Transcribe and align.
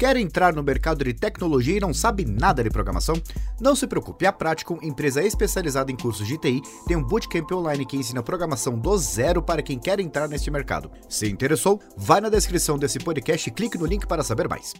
Quer 0.00 0.16
entrar 0.16 0.54
no 0.54 0.62
mercado 0.62 1.04
de 1.04 1.12
tecnologia 1.12 1.76
e 1.76 1.80
não 1.80 1.92
sabe 1.92 2.24
nada 2.24 2.64
de 2.64 2.70
programação? 2.70 3.20
Não 3.60 3.76
se 3.76 3.86
preocupe, 3.86 4.24
a 4.24 4.32
Practicum, 4.32 4.78
empresa 4.80 5.22
especializada 5.22 5.92
em 5.92 5.94
cursos 5.94 6.26
de 6.26 6.38
TI, 6.38 6.62
tem 6.86 6.96
um 6.96 7.04
bootcamp 7.04 7.52
online 7.52 7.84
que 7.84 7.98
ensina 7.98 8.22
programação 8.22 8.78
do 8.78 8.96
zero 8.96 9.42
para 9.42 9.60
quem 9.60 9.78
quer 9.78 10.00
entrar 10.00 10.26
neste 10.26 10.50
mercado. 10.50 10.90
Se 11.06 11.28
interessou, 11.28 11.78
vai 11.98 12.18
na 12.18 12.30
descrição 12.30 12.78
desse 12.78 12.98
podcast 12.98 13.46
e 13.46 13.52
clique 13.52 13.76
no 13.76 13.84
link 13.84 14.06
para 14.06 14.22
saber 14.22 14.48
mais. 14.48 14.72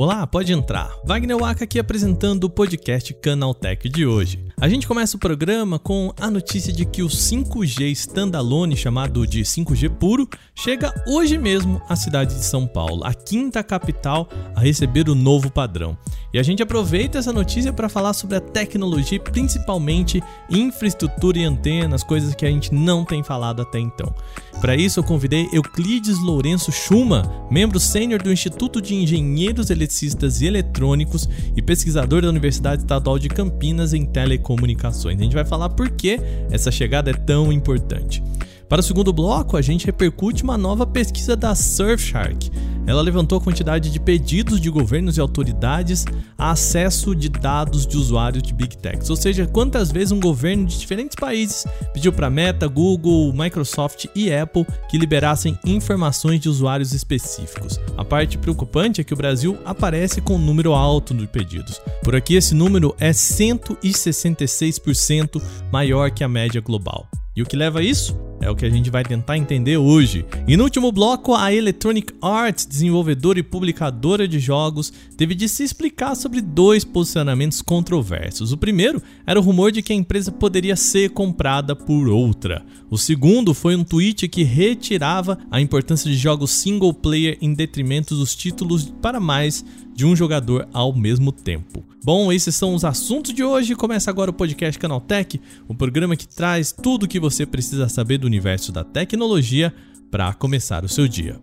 Olá, 0.00 0.24
pode 0.28 0.52
entrar. 0.52 0.96
Wagner 1.04 1.36
Waka 1.36 1.64
aqui 1.64 1.76
apresentando 1.76 2.44
o 2.44 2.48
podcast 2.48 3.12
Canaltech 3.14 3.88
de 3.88 4.06
hoje. 4.06 4.38
A 4.56 4.68
gente 4.68 4.86
começa 4.86 5.16
o 5.16 5.20
programa 5.20 5.76
com 5.76 6.14
a 6.20 6.30
notícia 6.30 6.72
de 6.72 6.84
que 6.84 7.02
o 7.02 7.08
5G 7.08 7.90
standalone, 7.90 8.76
chamado 8.76 9.26
de 9.26 9.40
5G 9.42 9.90
puro, 9.90 10.28
chega 10.54 10.94
hoje 11.04 11.36
mesmo 11.36 11.82
à 11.88 11.96
cidade 11.96 12.36
de 12.36 12.44
São 12.44 12.64
Paulo, 12.64 13.04
a 13.04 13.12
quinta 13.12 13.60
capital 13.64 14.28
a 14.54 14.60
receber 14.60 15.08
o 15.08 15.16
novo 15.16 15.50
padrão. 15.50 15.98
E 16.32 16.38
a 16.38 16.42
gente 16.42 16.62
aproveita 16.62 17.18
essa 17.18 17.32
notícia 17.32 17.72
para 17.72 17.88
falar 17.88 18.12
sobre 18.12 18.36
a 18.36 18.40
tecnologia, 18.40 19.18
principalmente 19.18 20.22
infraestrutura 20.50 21.38
e 21.38 21.44
antenas, 21.44 22.04
coisas 22.04 22.34
que 22.34 22.46
a 22.46 22.50
gente 22.50 22.72
não 22.72 23.04
tem 23.04 23.22
falado 23.24 23.62
até 23.62 23.78
então. 23.78 24.14
Para 24.60 24.76
isso, 24.76 24.98
eu 24.98 25.04
convidei 25.04 25.48
Euclides 25.52 26.18
Lourenço 26.18 26.70
Schuma, 26.70 27.46
membro 27.50 27.78
sênior 27.78 28.20
do 28.20 28.32
Instituto 28.32 28.82
de 28.82 28.94
Engenheiros 28.94 29.70
Eletricistas 29.88 30.42
e 30.42 30.46
Eletrônicos 30.46 31.28
e 31.56 31.62
pesquisador 31.62 32.20
da 32.20 32.28
Universidade 32.28 32.82
Estadual 32.82 33.18
de 33.18 33.28
Campinas 33.28 33.94
em 33.94 34.04
Telecomunicações. 34.04 35.18
A 35.18 35.22
gente 35.22 35.34
vai 35.34 35.46
falar 35.46 35.70
por 35.70 35.88
que 35.90 36.20
essa 36.50 36.70
chegada 36.70 37.10
é 37.10 37.14
tão 37.14 37.50
importante. 37.50 38.22
Para 38.68 38.80
o 38.80 38.82
segundo 38.82 39.14
bloco, 39.14 39.56
a 39.56 39.62
gente 39.62 39.86
repercute 39.86 40.42
uma 40.42 40.58
nova 40.58 40.86
pesquisa 40.86 41.34
da 41.34 41.54
Surfshark. 41.54 42.50
Ela 42.86 43.00
levantou 43.00 43.38
a 43.38 43.40
quantidade 43.40 43.90
de 43.90 43.98
pedidos 43.98 44.60
de 44.60 44.68
governos 44.68 45.16
e 45.16 45.20
autoridades 45.20 46.04
a 46.36 46.50
acesso 46.50 47.14
de 47.14 47.30
dados 47.30 47.86
de 47.86 47.96
usuários 47.96 48.42
de 48.42 48.52
Big 48.52 48.76
Techs, 48.76 49.08
ou 49.08 49.16
seja, 49.16 49.46
quantas 49.46 49.90
vezes 49.90 50.12
um 50.12 50.20
governo 50.20 50.66
de 50.66 50.78
diferentes 50.78 51.14
países 51.14 51.64
pediu 51.92 52.12
para 52.12 52.28
Meta, 52.28 52.66
Google, 52.66 53.32
Microsoft 53.32 54.04
e 54.14 54.30
Apple 54.32 54.66
que 54.90 54.98
liberassem 54.98 55.58
informações 55.66 56.40
de 56.40 56.48
usuários 56.48 56.92
específicos. 56.92 57.80
A 57.96 58.04
parte 58.04 58.36
preocupante 58.38 59.00
é 59.00 59.04
que 59.04 59.14
o 59.14 59.18
Brasil 59.18 59.56
aparece 59.64 60.20
com 60.20 60.36
um 60.36 60.38
número 60.38 60.74
alto 60.74 61.14
de 61.14 61.26
pedidos. 61.26 61.80
Por 62.02 62.14
aqui, 62.14 62.36
esse 62.36 62.54
número 62.54 62.94
é 62.98 63.10
166% 63.10 65.42
maior 65.72 66.10
que 66.10 66.22
a 66.22 66.28
média 66.28 66.60
global. 66.60 67.08
E 67.38 67.42
o 67.42 67.46
que 67.46 67.54
leva 67.54 67.78
a 67.78 67.82
isso? 67.84 68.18
É 68.40 68.50
o 68.50 68.56
que 68.56 68.66
a 68.66 68.70
gente 68.70 68.90
vai 68.90 69.04
tentar 69.04 69.38
entender 69.38 69.76
hoje. 69.76 70.26
E 70.48 70.56
no 70.56 70.64
último 70.64 70.90
bloco, 70.90 71.36
a 71.36 71.52
Electronic 71.52 72.12
Arts, 72.20 72.66
desenvolvedora 72.66 73.38
e 73.38 73.44
publicadora 73.44 74.26
de 74.26 74.40
jogos, 74.40 74.92
teve 75.16 75.36
de 75.36 75.48
se 75.48 75.62
explicar 75.62 76.16
sobre 76.16 76.40
dois 76.40 76.82
posicionamentos 76.82 77.62
controversos. 77.62 78.50
O 78.50 78.56
primeiro 78.56 79.00
era 79.24 79.38
o 79.38 79.42
rumor 79.42 79.70
de 79.70 79.82
que 79.82 79.92
a 79.92 79.96
empresa 79.96 80.32
poderia 80.32 80.74
ser 80.74 81.10
comprada 81.10 81.76
por 81.76 82.08
outra. 82.08 82.66
O 82.90 82.96
segundo 82.96 83.52
foi 83.52 83.76
um 83.76 83.84
tweet 83.84 84.26
que 84.28 84.42
retirava 84.42 85.38
a 85.50 85.60
importância 85.60 86.10
de 86.10 86.16
jogos 86.16 86.50
single 86.50 86.94
player 86.94 87.36
em 87.40 87.52
detrimento 87.52 88.14
dos 88.14 88.34
títulos 88.34 88.92
para 89.02 89.20
mais 89.20 89.64
de 89.94 90.06
um 90.06 90.16
jogador 90.16 90.66
ao 90.72 90.94
mesmo 90.94 91.30
tempo. 91.30 91.84
Bom, 92.02 92.32
esses 92.32 92.54
são 92.54 92.74
os 92.74 92.84
assuntos 92.84 93.34
de 93.34 93.44
hoje. 93.44 93.74
Começa 93.74 94.08
agora 94.08 94.30
o 94.30 94.34
podcast 94.34 94.78
Canaltech, 94.78 95.38
o 95.66 95.74
programa 95.74 96.16
que 96.16 96.26
traz 96.26 96.72
tudo 96.72 97.02
o 97.02 97.08
que 97.08 97.20
você 97.20 97.44
precisa 97.44 97.88
saber 97.88 98.18
do 98.18 98.26
universo 98.26 98.72
da 98.72 98.84
tecnologia 98.84 99.74
para 100.10 100.32
começar 100.32 100.84
o 100.84 100.88
seu 100.88 101.06
dia. 101.06 101.38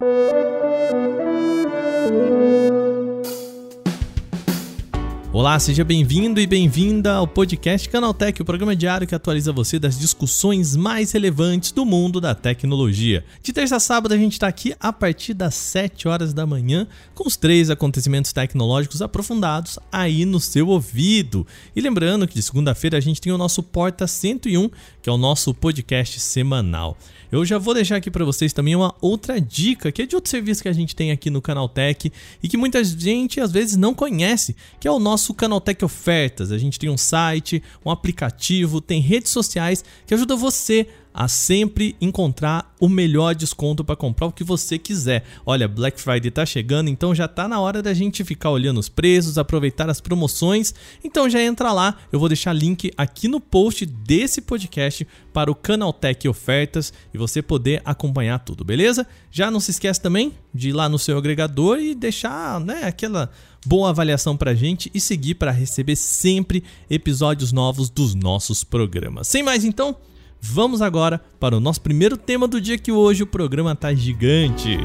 Olá, 5.36 5.60
seja 5.60 5.84
bem-vindo 5.84 6.40
e 6.40 6.48
bem-vinda 6.48 7.16
ao 7.16 7.28
podcast 7.28 7.90
Canaltech, 7.90 8.42
o 8.42 8.46
programa 8.46 8.74
diário 8.74 9.06
que 9.06 9.14
atualiza 9.14 9.52
você 9.52 9.78
das 9.78 10.00
discussões 10.00 10.78
mais 10.78 11.12
relevantes 11.12 11.74
do 11.74 11.86
mundo 11.86 12.22
da 12.22 12.34
tecnologia. 12.34 13.22
De 13.44 13.52
terça 13.52 13.76
a 13.76 13.80
sábado 13.82 14.14
a 14.14 14.18
gente 14.18 14.32
está 14.32 14.48
aqui 14.48 14.74
a 14.80 14.94
partir 14.94 15.34
das 15.34 15.54
7 15.56 16.08
horas 16.08 16.34
da 16.34 16.46
manhã 16.46 16.88
com 17.14 17.28
os 17.28 17.36
três 17.36 17.70
acontecimentos 17.70 18.32
tecnológicos 18.32 19.02
aprofundados 19.02 19.78
aí 19.92 20.24
no 20.24 20.40
seu 20.40 20.70
ouvido. 20.70 21.46
E 21.76 21.82
lembrando 21.82 22.26
que 22.30 22.36
de 22.36 22.42
segunda-feira 22.42 22.98
a 22.98 23.02
gente 23.02 23.20
tem 23.20 23.34
o 23.34 23.38
nosso 23.38 23.62
Porta 23.62 24.08
101, 24.08 24.70
que 25.02 25.10
é 25.10 25.12
o 25.12 25.18
nosso 25.18 25.54
podcast 25.54 26.18
semanal. 26.18 26.98
Eu 27.32 27.44
já 27.46 27.58
vou 27.58 27.74
deixar 27.74 27.96
aqui 27.98 28.12
para 28.12 28.24
vocês 28.24 28.54
também 28.54 28.76
uma 28.76 28.94
outra 29.02 29.40
dica, 29.40 29.92
que 29.92 30.02
é 30.02 30.06
de 30.06 30.16
outro 30.16 30.30
serviço 30.30 30.62
que 30.62 30.70
a 30.70 30.74
gente 30.74 30.96
tem 30.96 31.12
aqui 31.12 31.30
no 31.30 31.42
Canaltech 31.42 32.12
e 32.42 32.48
que 32.48 32.58
muita 32.58 32.84
gente 32.84 33.40
às 33.40 33.52
vezes 33.52 33.76
não 33.76 33.94
conhece, 33.94 34.56
que 34.80 34.88
é 34.88 34.92
o 34.92 35.00
nosso 35.00 35.34
Canaltech 35.34 35.84
Ofertas. 35.84 36.52
A 36.52 36.58
gente 36.58 36.80
tem 36.80 36.90
um 36.90 36.98
site, 36.98 37.62
um 37.86 37.92
aplicativo, 37.92 38.80
tem 38.82 39.02
redes 39.02 39.32
sociais 39.32 39.84
que 40.06 40.14
ajudam 40.14 40.38
você 40.38 40.88
a 41.16 41.30
sempre 41.30 41.96
encontrar 42.02 42.76
o 42.78 42.90
melhor 42.90 43.34
desconto 43.34 43.86
para 43.86 43.96
comprar 43.96 44.28
o 44.28 44.34
que 44.34 44.44
você 44.44 44.78
quiser. 44.78 45.24
Olha, 45.46 45.66
Black 45.66 46.00
Friday 46.00 46.30
tá 46.30 46.46
chegando, 46.46 46.90
então 46.90 47.16
já 47.16 47.26
tá 47.26 47.48
na 47.48 47.58
hora 47.58 47.82
da 47.82 47.94
gente 47.94 48.26
ficar 48.26 48.50
olhando 48.50 48.82
os 48.82 48.90
preços, 48.90 49.38
aproveitar 49.38 49.90
as 49.90 50.02
promoções. 50.02 50.76
Então 51.02 51.30
já 51.30 51.42
entra 51.42 51.72
lá, 51.72 51.96
eu 52.12 52.20
vou 52.20 52.28
deixar 52.28 52.52
link 52.52 52.92
aqui 52.98 53.30
no 53.30 53.40
post 53.40 53.86
desse 53.86 54.42
podcast 54.42 55.08
para 55.32 55.50
o 55.50 55.56
Canaltech 55.56 56.28
Ofertas 56.28 56.92
e 57.14 57.18
você 57.18 57.42
poder 57.42 57.82
acompanhar 57.86 58.40
tudo, 58.40 58.66
beleza? 58.66 59.08
Já 59.32 59.50
não 59.50 59.62
se 59.62 59.72
esquece 59.72 60.02
também 60.02 60.34
de 60.54 60.70
ir 60.70 60.74
lá 60.74 60.90
no 60.90 61.00
seu 61.00 61.18
agregador 61.18 61.80
e 61.80 61.96
deixar, 61.96 62.60
né, 62.60 62.84
aquela 62.84 63.32
boa 63.66 63.90
avaliação 63.90 64.36
pra 64.36 64.54
gente 64.54 64.92
e 64.94 65.00
seguir 65.00 65.36
para 65.36 65.52
receber 65.52 65.96
sempre 65.96 66.62
episódios 66.90 67.54
novos 67.54 67.90
dos 67.90 68.14
nossos 68.14 68.66
programas. 68.66 69.30
Sem 69.30 69.42
mais 69.42 69.64
então, 69.64 69.96
Vamos 70.42 70.82
agora 70.82 71.22
para 71.40 71.58
o 71.58 71.60
nosso 71.60 71.82
primeiro 71.82 72.18
tema 72.18 72.48
do 72.48 72.62
dia 72.62 72.78
que 72.78 72.92
hoje 72.92 73.24
o 73.24 73.28
programa 73.28 73.76
tá 73.76 73.94
gigante. 73.94 74.78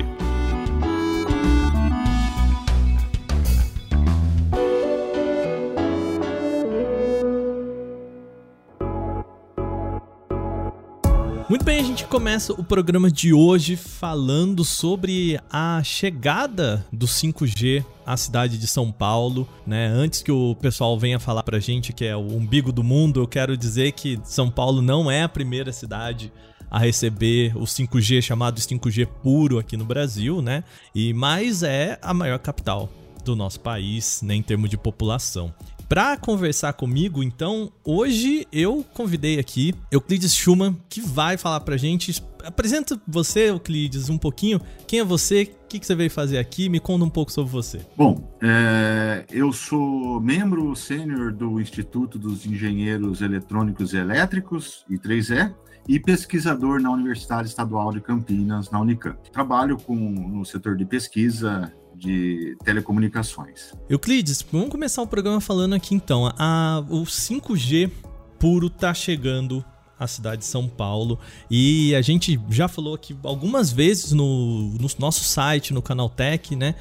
Muito 11.50 11.64
bem, 11.64 11.80
a 11.80 11.82
gente 11.82 12.04
começa 12.04 12.52
o 12.52 12.62
programa 12.62 13.10
de 13.10 13.32
hoje 13.32 13.74
falando 13.74 14.64
sobre 14.64 15.36
a 15.50 15.82
chegada 15.82 16.86
do 16.92 17.08
5G 17.08 17.84
à 18.06 18.16
cidade 18.16 18.56
de 18.56 18.68
São 18.68 18.92
Paulo, 18.92 19.48
né? 19.66 19.88
Antes 19.88 20.22
que 20.22 20.30
o 20.30 20.54
pessoal 20.54 20.96
venha 20.96 21.18
falar 21.18 21.42
pra 21.42 21.58
gente 21.58 21.92
que 21.92 22.04
é 22.04 22.14
o 22.14 22.20
umbigo 22.20 22.70
do 22.70 22.84
mundo, 22.84 23.18
eu 23.18 23.26
quero 23.26 23.56
dizer 23.56 23.90
que 23.90 24.20
São 24.22 24.48
Paulo 24.48 24.80
não 24.80 25.10
é 25.10 25.24
a 25.24 25.28
primeira 25.28 25.72
cidade 25.72 26.32
a 26.70 26.78
receber 26.78 27.56
o 27.56 27.64
5G 27.64 28.22
chamado 28.22 28.60
5G 28.60 29.08
puro 29.20 29.58
aqui 29.58 29.76
no 29.76 29.84
Brasil, 29.84 30.40
né? 30.40 30.62
E 30.94 31.12
mais 31.12 31.64
é 31.64 31.98
a 32.00 32.14
maior 32.14 32.38
capital 32.38 32.88
do 33.24 33.34
nosso 33.34 33.58
país, 33.58 34.22
né, 34.22 34.34
em 34.34 34.42
termos 34.42 34.70
de 34.70 34.76
população. 34.76 35.52
Para 35.90 36.16
conversar 36.16 36.72
comigo, 36.74 37.20
então, 37.20 37.72
hoje 37.84 38.46
eu 38.52 38.86
convidei 38.94 39.40
aqui 39.40 39.74
Euclides 39.90 40.32
Schumann, 40.32 40.76
que 40.88 41.00
vai 41.00 41.36
falar 41.36 41.58
pra 41.58 41.76
gente. 41.76 42.22
Apresenta 42.44 42.96
você, 43.08 43.50
Euclides, 43.50 44.08
um 44.08 44.16
pouquinho. 44.16 44.60
Quem 44.86 45.00
é 45.00 45.04
você? 45.04 45.52
O 45.64 45.66
que, 45.68 45.80
que 45.80 45.84
você 45.84 45.96
veio 45.96 46.08
fazer 46.08 46.38
aqui? 46.38 46.68
Me 46.68 46.78
conta 46.78 47.04
um 47.04 47.10
pouco 47.10 47.32
sobre 47.32 47.50
você. 47.50 47.80
Bom, 47.96 48.32
é, 48.40 49.24
eu 49.32 49.52
sou 49.52 50.20
membro 50.20 50.76
sênior 50.76 51.32
do 51.32 51.60
Instituto 51.60 52.20
dos 52.20 52.46
Engenheiros 52.46 53.20
Eletrônicos 53.20 53.92
e 53.92 53.96
Elétricos, 53.96 54.84
I3E, 54.88 55.52
e 55.88 55.98
pesquisador 55.98 56.80
na 56.80 56.92
Universidade 56.92 57.48
Estadual 57.48 57.90
de 57.90 58.00
Campinas, 58.00 58.70
na 58.70 58.80
Unicamp. 58.80 59.28
Trabalho 59.32 59.76
com, 59.76 59.96
no 59.96 60.44
setor 60.44 60.76
de 60.76 60.84
pesquisa 60.84 61.74
de 62.00 62.56
telecomunicações. 62.64 63.72
Euclides, 63.88 64.44
vamos 64.50 64.70
começar 64.70 65.02
o 65.02 65.06
programa 65.06 65.40
falando 65.40 65.74
aqui 65.74 65.94
então. 65.94 66.32
A, 66.38 66.82
o 66.88 67.02
5G 67.02 67.90
puro 68.38 68.70
tá 68.70 68.94
chegando 68.94 69.62
à 69.98 70.06
cidade 70.06 70.38
de 70.38 70.46
São 70.46 70.66
Paulo 70.66 71.18
e 71.50 71.94
a 71.94 72.00
gente 72.00 72.40
já 72.48 72.66
falou 72.66 72.94
aqui 72.94 73.14
algumas 73.22 73.70
vezes 73.70 74.12
no, 74.12 74.70
no 74.70 74.88
nosso 74.98 75.22
site, 75.22 75.74
no 75.74 75.82
canal 75.82 76.08
Tech, 76.08 76.56
né? 76.56 76.74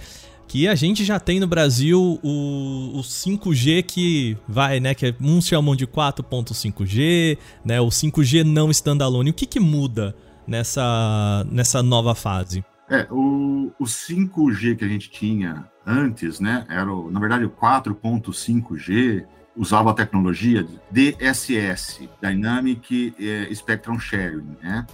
que 0.48 0.68
a 0.68 0.74
gente 0.74 1.06
já 1.06 1.20
tem 1.20 1.40
no 1.40 1.46
Brasil 1.46 2.20
o, 2.24 2.98
o 2.98 3.02
5G 3.02 3.84
que 3.84 4.36
vai, 4.48 4.80
né? 4.80 4.96
Que 4.96 5.14
uns 5.22 5.46
chamam 5.46 5.76
de 5.76 5.86
4.5G, 5.86 7.38
né? 7.64 7.80
O 7.80 7.90
5G 7.90 8.44
não 8.44 8.72
standalone. 8.72 9.30
O 9.30 9.34
que, 9.34 9.46
que 9.46 9.60
muda 9.60 10.16
nessa, 10.48 11.46
nessa 11.52 11.84
nova 11.84 12.16
fase? 12.16 12.66
É, 12.90 13.08
o, 13.12 13.72
o 13.80 13.84
5G 13.86 14.76
que 14.76 14.86
a 14.86 14.88
gente 14.88 15.12
tinha 15.12 15.70
antes, 15.86 16.40
né, 16.40 16.66
era, 16.68 16.86
na 16.86 17.20
verdade, 17.20 17.46
o 17.46 17.50
4.5G, 17.50 19.26
usava 19.56 19.92
a 19.92 19.94
tecnologia 19.94 20.66
DSS, 20.90 22.10
Dynamic 22.22 23.14
eh, 23.20 23.54
Spectrum 23.54 24.00
Sharing, 24.00 24.56
né? 24.62 24.86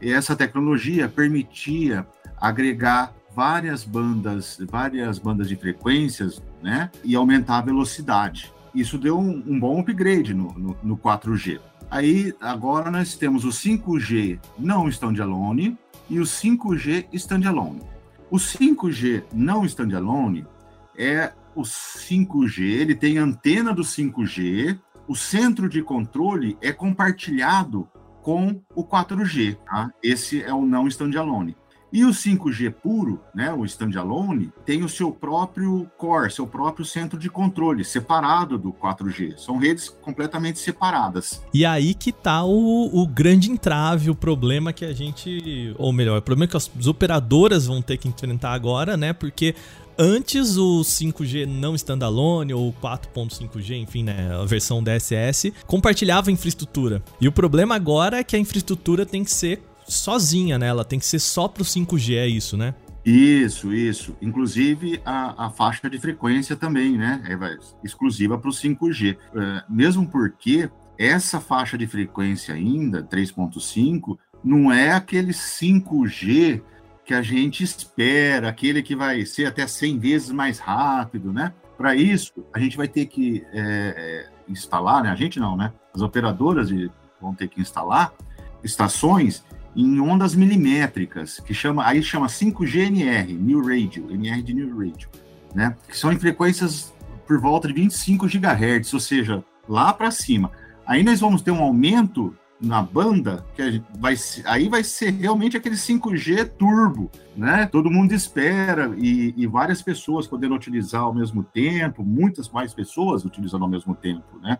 essa 0.00 0.36
tecnologia 0.36 1.08
permitia 1.08 2.06
agregar 2.40 3.12
várias 3.34 3.84
bandas, 3.84 4.58
várias 4.70 5.18
bandas 5.18 5.48
de 5.48 5.56
frequências, 5.56 6.42
né? 6.62 6.90
E 7.02 7.16
aumentar 7.16 7.58
a 7.58 7.62
velocidade. 7.62 8.52
Isso 8.74 8.98
deu 8.98 9.18
um, 9.18 9.42
um 9.46 9.58
bom 9.58 9.80
upgrade 9.80 10.34
no, 10.34 10.52
no, 10.52 10.76
no 10.82 10.96
4G. 10.96 11.60
Aí 11.90 12.34
agora 12.40 12.90
nós 12.90 13.16
temos 13.16 13.44
o 13.44 13.48
5G 13.48 14.38
não 14.58 14.88
standalone 14.88 15.78
e 16.08 16.18
o 16.18 16.22
5G 16.22 17.06
standalone. 17.12 17.82
O 18.30 18.36
5G 18.36 19.24
não 19.32 19.64
standalone 19.64 20.46
é 20.96 21.32
o 21.54 21.62
5G, 21.62 22.62
ele 22.62 22.94
tem 22.94 23.18
antena 23.18 23.72
do 23.72 23.82
5G, 23.82 24.78
o 25.06 25.14
centro 25.14 25.68
de 25.68 25.82
controle 25.82 26.56
é 26.60 26.72
compartilhado 26.72 27.88
com 28.22 28.62
o 28.74 28.82
4G, 28.84 29.56
tá? 29.66 29.92
Esse 30.02 30.42
é 30.42 30.52
o 30.52 30.64
não 30.64 30.88
standalone. 30.88 31.56
E 31.94 32.04
o 32.04 32.10
5G 32.10 32.74
puro, 32.82 33.20
né, 33.32 33.52
o 33.52 33.64
standalone, 33.64 34.50
tem 34.66 34.82
o 34.82 34.88
seu 34.88 35.12
próprio 35.12 35.88
core, 35.96 36.28
seu 36.28 36.44
próprio 36.44 36.84
centro 36.84 37.16
de 37.16 37.30
controle, 37.30 37.84
separado 37.84 38.58
do 38.58 38.72
4G. 38.72 39.38
São 39.38 39.58
redes 39.58 39.88
completamente 39.88 40.58
separadas. 40.58 41.40
E 41.54 41.64
aí 41.64 41.94
que 41.94 42.10
tá 42.10 42.42
o, 42.42 42.90
o 42.92 43.06
grande 43.06 43.48
entrave, 43.48 44.10
o 44.10 44.14
problema 44.14 44.72
que 44.72 44.84
a 44.84 44.92
gente, 44.92 45.72
ou 45.78 45.92
melhor, 45.92 46.18
o 46.18 46.22
problema 46.22 46.50
que 46.50 46.56
as 46.56 46.68
operadoras 46.88 47.66
vão 47.66 47.80
ter 47.80 47.96
que 47.96 48.08
enfrentar 48.08 48.52
agora, 48.54 48.96
né? 48.96 49.12
Porque 49.12 49.54
Antes 49.96 50.56
o 50.56 50.80
5G 50.80 51.46
não 51.46 51.76
standalone 51.76 52.52
ou 52.52 52.72
4.5G, 52.82 53.80
enfim, 53.80 54.02
né, 54.02 54.36
a 54.40 54.44
versão 54.44 54.82
DSS, 54.82 55.54
compartilhava 55.68 56.32
infraestrutura. 56.32 57.00
E 57.20 57.28
o 57.28 57.32
problema 57.32 57.76
agora 57.76 58.18
é 58.18 58.24
que 58.24 58.34
a 58.34 58.38
infraestrutura 58.38 59.06
tem 59.06 59.22
que 59.22 59.30
ser 59.30 59.62
sozinha, 59.86 60.58
né? 60.58 60.66
Ela 60.66 60.84
tem 60.84 60.98
que 60.98 61.06
ser 61.06 61.18
só 61.18 61.48
pro 61.48 61.64
5G, 61.64 62.16
é 62.16 62.26
isso, 62.26 62.56
né? 62.56 62.74
Isso, 63.04 63.74
isso. 63.74 64.16
Inclusive 64.22 65.00
a, 65.04 65.46
a 65.46 65.50
faixa 65.50 65.90
de 65.90 65.98
frequência 65.98 66.56
também, 66.56 66.96
né? 66.96 67.22
É 67.26 67.84
exclusiva 67.84 68.38
para 68.38 68.48
o 68.48 68.52
5G. 68.52 69.16
É, 69.34 69.64
mesmo 69.68 70.06
porque 70.06 70.70
essa 70.98 71.40
faixa 71.40 71.76
de 71.76 71.86
frequência 71.86 72.54
ainda, 72.54 73.02
3.5, 73.02 74.18
não 74.42 74.72
é 74.72 74.92
aquele 74.92 75.32
5G 75.32 76.62
que 77.04 77.12
a 77.12 77.20
gente 77.20 77.62
espera, 77.62 78.48
aquele 78.48 78.82
que 78.82 78.96
vai 78.96 79.26
ser 79.26 79.46
até 79.46 79.66
100 79.66 79.98
vezes 79.98 80.30
mais 80.30 80.58
rápido, 80.58 81.32
né? 81.32 81.52
Para 81.76 81.94
isso, 81.94 82.32
a 82.54 82.58
gente 82.58 82.76
vai 82.76 82.88
ter 82.88 83.06
que 83.06 83.44
é, 83.52 83.60
é, 83.60 84.50
instalar, 84.50 85.02
né? 85.02 85.10
A 85.10 85.16
gente 85.16 85.38
não, 85.38 85.56
né? 85.56 85.72
As 85.92 86.00
operadoras 86.00 86.70
vão 87.20 87.34
ter 87.34 87.48
que 87.48 87.60
instalar 87.60 88.14
estações 88.62 89.44
em 89.76 90.00
ondas 90.00 90.34
milimétricas, 90.34 91.40
que 91.40 91.52
chama, 91.52 91.86
aí 91.86 92.02
chama 92.02 92.26
5GNR, 92.26 93.36
New 93.38 93.60
Radio, 93.60 94.10
NR 94.10 94.42
de 94.42 94.54
New 94.54 94.78
Radio, 94.78 95.08
né? 95.54 95.76
Que 95.88 95.96
são 95.96 96.12
em 96.12 96.18
frequências 96.18 96.92
por 97.26 97.40
volta 97.40 97.68
de 97.68 97.74
25 97.74 98.26
GHz, 98.26 98.94
ou 98.94 99.00
seja, 99.00 99.44
lá 99.68 99.92
para 99.92 100.10
cima. 100.10 100.52
Aí 100.86 101.02
nós 101.02 101.20
vamos 101.20 101.42
ter 101.42 101.50
um 101.50 101.62
aumento 101.62 102.36
na 102.64 102.82
banda, 102.82 103.44
que 103.54 103.82
vai 103.98 104.14
aí 104.44 104.68
vai 104.68 104.82
ser 104.82 105.12
realmente 105.12 105.56
aquele 105.56 105.76
5G 105.76 106.48
turbo, 106.58 107.10
né? 107.36 107.66
Todo 107.66 107.90
mundo 107.90 108.12
espera 108.12 108.94
e, 108.96 109.34
e, 109.36 109.46
várias 109.46 109.82
pessoas 109.82 110.26
podendo 110.26 110.54
utilizar 110.54 111.02
ao 111.02 111.14
mesmo 111.14 111.42
tempo, 111.42 112.02
muitas 112.02 112.48
mais 112.48 112.72
pessoas 112.72 113.24
utilizando 113.24 113.62
ao 113.62 113.70
mesmo 113.70 113.94
tempo, 113.94 114.38
né? 114.42 114.58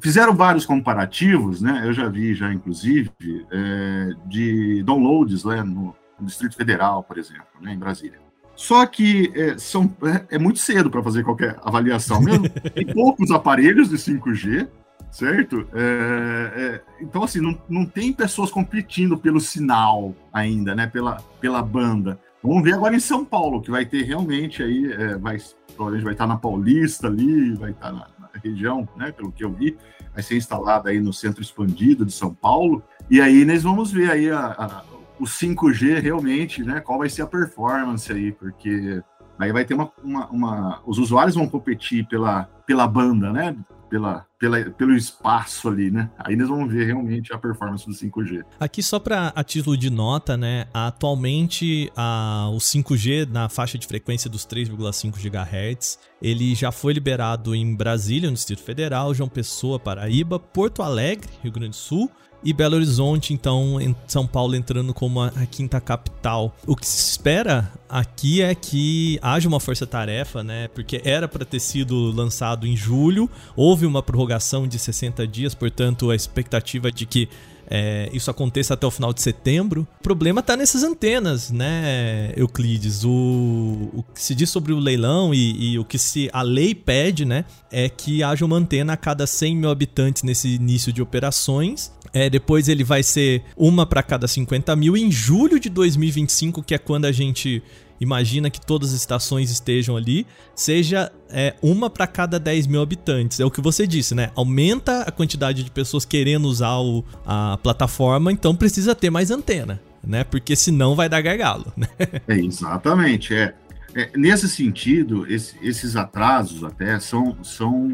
Fizeram 0.00 0.34
vários 0.34 0.66
comparativos, 0.66 1.60
né? 1.60 1.82
Eu 1.84 1.92
já 1.92 2.08
vi 2.08 2.34
já 2.34 2.52
inclusive 2.52 3.10
é, 3.50 4.10
de 4.26 4.82
downloads 4.82 5.44
né, 5.44 5.62
no, 5.62 5.94
no 6.18 6.26
Distrito 6.26 6.56
Federal, 6.56 7.02
por 7.02 7.18
exemplo, 7.18 7.46
né, 7.60 7.72
em 7.72 7.78
Brasília. 7.78 8.24
Só 8.56 8.86
que 8.86 9.32
é, 9.34 9.58
são, 9.58 9.92
é, 10.04 10.36
é 10.36 10.38
muito 10.38 10.58
cedo 10.60 10.88
para 10.88 11.02
fazer 11.02 11.24
qualquer 11.24 11.56
avaliação 11.62 12.20
mesmo. 12.20 12.48
Tem 12.74 12.86
poucos 12.86 13.30
aparelhos 13.30 13.88
de 13.88 13.96
5G, 13.96 14.68
certo? 15.14 15.64
É, 15.72 16.52
é, 16.56 16.80
então, 17.00 17.22
assim, 17.22 17.40
não, 17.40 17.56
não 17.68 17.86
tem 17.86 18.12
pessoas 18.12 18.50
competindo 18.50 19.16
pelo 19.16 19.40
sinal 19.40 20.12
ainda, 20.32 20.74
né? 20.74 20.88
Pela, 20.88 21.18
pela 21.40 21.62
banda. 21.62 22.18
Vamos 22.42 22.64
ver 22.64 22.74
agora 22.74 22.96
em 22.96 23.00
São 23.00 23.24
Paulo, 23.24 23.62
que 23.62 23.70
vai 23.70 23.86
ter 23.86 24.02
realmente 24.02 24.60
aí, 24.60 24.92
é, 24.92 25.16
vai, 25.16 25.38
provavelmente 25.76 26.04
vai 26.04 26.14
estar 26.14 26.26
na 26.26 26.36
Paulista 26.36 27.06
ali, 27.06 27.54
vai 27.54 27.70
estar 27.70 27.92
na, 27.92 28.08
na, 28.18 28.28
região, 28.42 28.88
né? 28.96 29.12
Pelo 29.12 29.30
que 29.30 29.44
eu 29.44 29.52
vi, 29.52 29.76
vai 30.12 30.22
ser 30.22 30.36
instalada 30.36 30.90
aí 30.90 31.00
no 31.00 31.12
centro 31.12 31.40
expandido 31.40 32.04
de 32.04 32.12
São 32.12 32.34
Paulo. 32.34 32.82
E 33.08 33.20
aí 33.20 33.44
nós 33.44 33.62
vamos 33.62 33.92
ver 33.92 34.10
aí 34.10 34.28
a, 34.28 34.46
a, 34.46 34.84
o 35.20 35.24
5G 35.24 36.00
realmente, 36.00 36.64
né? 36.64 36.80
Qual 36.80 36.98
vai 36.98 37.08
ser 37.08 37.22
a 37.22 37.26
performance 37.26 38.12
aí, 38.12 38.32
porque 38.32 39.00
aí 39.38 39.52
vai 39.52 39.64
ter 39.64 39.74
uma, 39.74 39.92
uma, 40.02 40.26
uma, 40.28 40.82
os 40.84 40.98
usuários 40.98 41.36
vão 41.36 41.48
competir 41.48 42.04
pela, 42.08 42.48
pela 42.66 42.88
banda, 42.88 43.32
né? 43.32 43.56
Pela, 43.88 44.26
pela, 44.38 44.70
pelo 44.70 44.94
espaço 44.94 45.68
ali, 45.68 45.90
né? 45.90 46.10
Aí 46.18 46.36
nós 46.36 46.48
vamos 46.48 46.72
ver 46.72 46.86
realmente 46.86 47.32
a 47.32 47.38
performance 47.38 47.86
do 47.86 47.92
5G. 47.92 48.44
Aqui 48.58 48.82
só 48.82 48.98
para 48.98 49.28
a 49.34 49.44
título 49.44 49.76
de 49.76 49.90
nota, 49.90 50.36
né? 50.36 50.66
Atualmente 50.72 51.90
a, 51.96 52.48
o 52.52 52.58
5G 52.58 53.28
na 53.28 53.48
faixa 53.48 53.78
de 53.78 53.86
frequência 53.86 54.28
dos 54.28 54.46
3,5 54.46 55.14
GHz, 55.16 55.98
ele 56.20 56.54
já 56.54 56.72
foi 56.72 56.92
liberado 56.92 57.54
em 57.54 57.74
Brasília, 57.74 58.28
no 58.28 58.34
Distrito 58.34 58.62
Federal, 58.62 59.14
João 59.14 59.28
Pessoa, 59.28 59.78
Paraíba, 59.78 60.38
Porto 60.38 60.82
Alegre, 60.82 61.28
Rio 61.42 61.52
Grande 61.52 61.70
do 61.70 61.76
Sul, 61.76 62.10
e 62.44 62.52
Belo 62.52 62.76
Horizonte, 62.76 63.32
então, 63.32 63.76
São 64.06 64.26
Paulo 64.26 64.54
entrando 64.54 64.92
como 64.92 65.20
a, 65.20 65.30
quinta 65.50 65.80
capital. 65.80 66.54
O 66.66 66.76
que 66.76 66.86
se 66.86 67.10
espera 67.10 67.72
aqui 67.88 68.42
é 68.42 68.54
que 68.54 69.18
haja 69.22 69.48
uma 69.48 69.58
força-tarefa, 69.58 70.42
né? 70.42 70.68
Porque 70.68 71.00
era 71.04 71.26
para 71.26 71.44
ter 71.44 71.60
sido 71.60 72.12
lançado 72.12 72.66
em 72.66 72.76
julho, 72.76 73.30
houve 73.56 73.86
uma 73.86 74.02
prorrogação 74.02 74.66
de 74.66 74.78
60 74.78 75.26
dias, 75.26 75.54
portanto, 75.54 76.10
a 76.10 76.14
expectativa 76.14 76.92
de 76.92 77.06
que 77.06 77.28
é, 77.68 78.10
isso 78.12 78.30
aconteça 78.30 78.74
até 78.74 78.86
o 78.86 78.90
final 78.90 79.12
de 79.12 79.22
setembro. 79.22 79.86
O 80.00 80.02
problema 80.02 80.40
está 80.40 80.56
nessas 80.56 80.82
antenas, 80.82 81.50
né, 81.50 82.32
Euclides? 82.36 83.04
O, 83.04 83.90
o 83.92 84.04
que 84.14 84.20
se 84.20 84.34
diz 84.34 84.50
sobre 84.50 84.72
o 84.72 84.78
leilão 84.78 85.32
e, 85.34 85.72
e, 85.72 85.78
o 85.78 85.84
que 85.84 85.98
se 85.98 86.28
a 86.32 86.42
lei 86.42 86.74
pede, 86.74 87.24
né, 87.24 87.44
é 87.70 87.88
que 87.88 88.22
haja 88.22 88.44
uma 88.44 88.56
antena 88.56 88.92
a 88.92 88.96
cada 88.96 89.26
100 89.26 89.56
mil 89.56 89.70
habitantes 89.70 90.22
nesse 90.22 90.48
início 90.48 90.92
de 90.92 91.00
operações. 91.00 91.92
É, 92.14 92.30
depois 92.30 92.68
ele 92.68 92.84
vai 92.84 93.02
ser 93.02 93.42
uma 93.56 93.84
para 93.84 94.00
cada 94.00 94.28
50 94.28 94.74
mil. 94.76 94.96
Em 94.96 95.10
julho 95.10 95.58
de 95.58 95.68
2025, 95.68 96.62
que 96.62 96.72
é 96.72 96.78
quando 96.78 97.06
a 97.06 97.12
gente 97.12 97.60
imagina 98.00 98.50
que 98.50 98.60
todas 98.60 98.90
as 98.90 99.00
estações 99.00 99.50
estejam 99.50 99.96
ali, 99.96 100.26
seja 100.54 101.10
é, 101.28 101.54
uma 101.60 101.90
para 101.90 102.06
cada 102.06 102.38
10 102.38 102.68
mil 102.68 102.80
habitantes. 102.80 103.40
É 103.40 103.44
o 103.44 103.50
que 103.50 103.60
você 103.60 103.86
disse, 103.86 104.14
né? 104.14 104.30
Aumenta 104.36 105.02
a 105.02 105.10
quantidade 105.10 105.64
de 105.64 105.70
pessoas 105.70 106.04
querendo 106.04 106.46
usar 106.46 106.78
o, 106.78 107.04
a 107.26 107.58
plataforma, 107.62 108.30
então 108.30 108.54
precisa 108.54 108.94
ter 108.94 109.10
mais 109.10 109.30
antena, 109.30 109.80
né? 110.02 110.22
Porque 110.22 110.54
senão 110.54 110.94
vai 110.94 111.08
dar 111.08 111.20
gargalo, 111.20 111.72
né? 111.76 111.88
É, 112.28 112.36
exatamente, 112.36 113.34
é. 113.34 113.54
é 113.94 114.10
nesse 114.16 114.48
sentido, 114.48 115.26
esse, 115.30 115.56
esses 115.62 115.96
atrasos 115.96 116.62
até 116.62 116.98
são, 117.00 117.36
são 117.42 117.92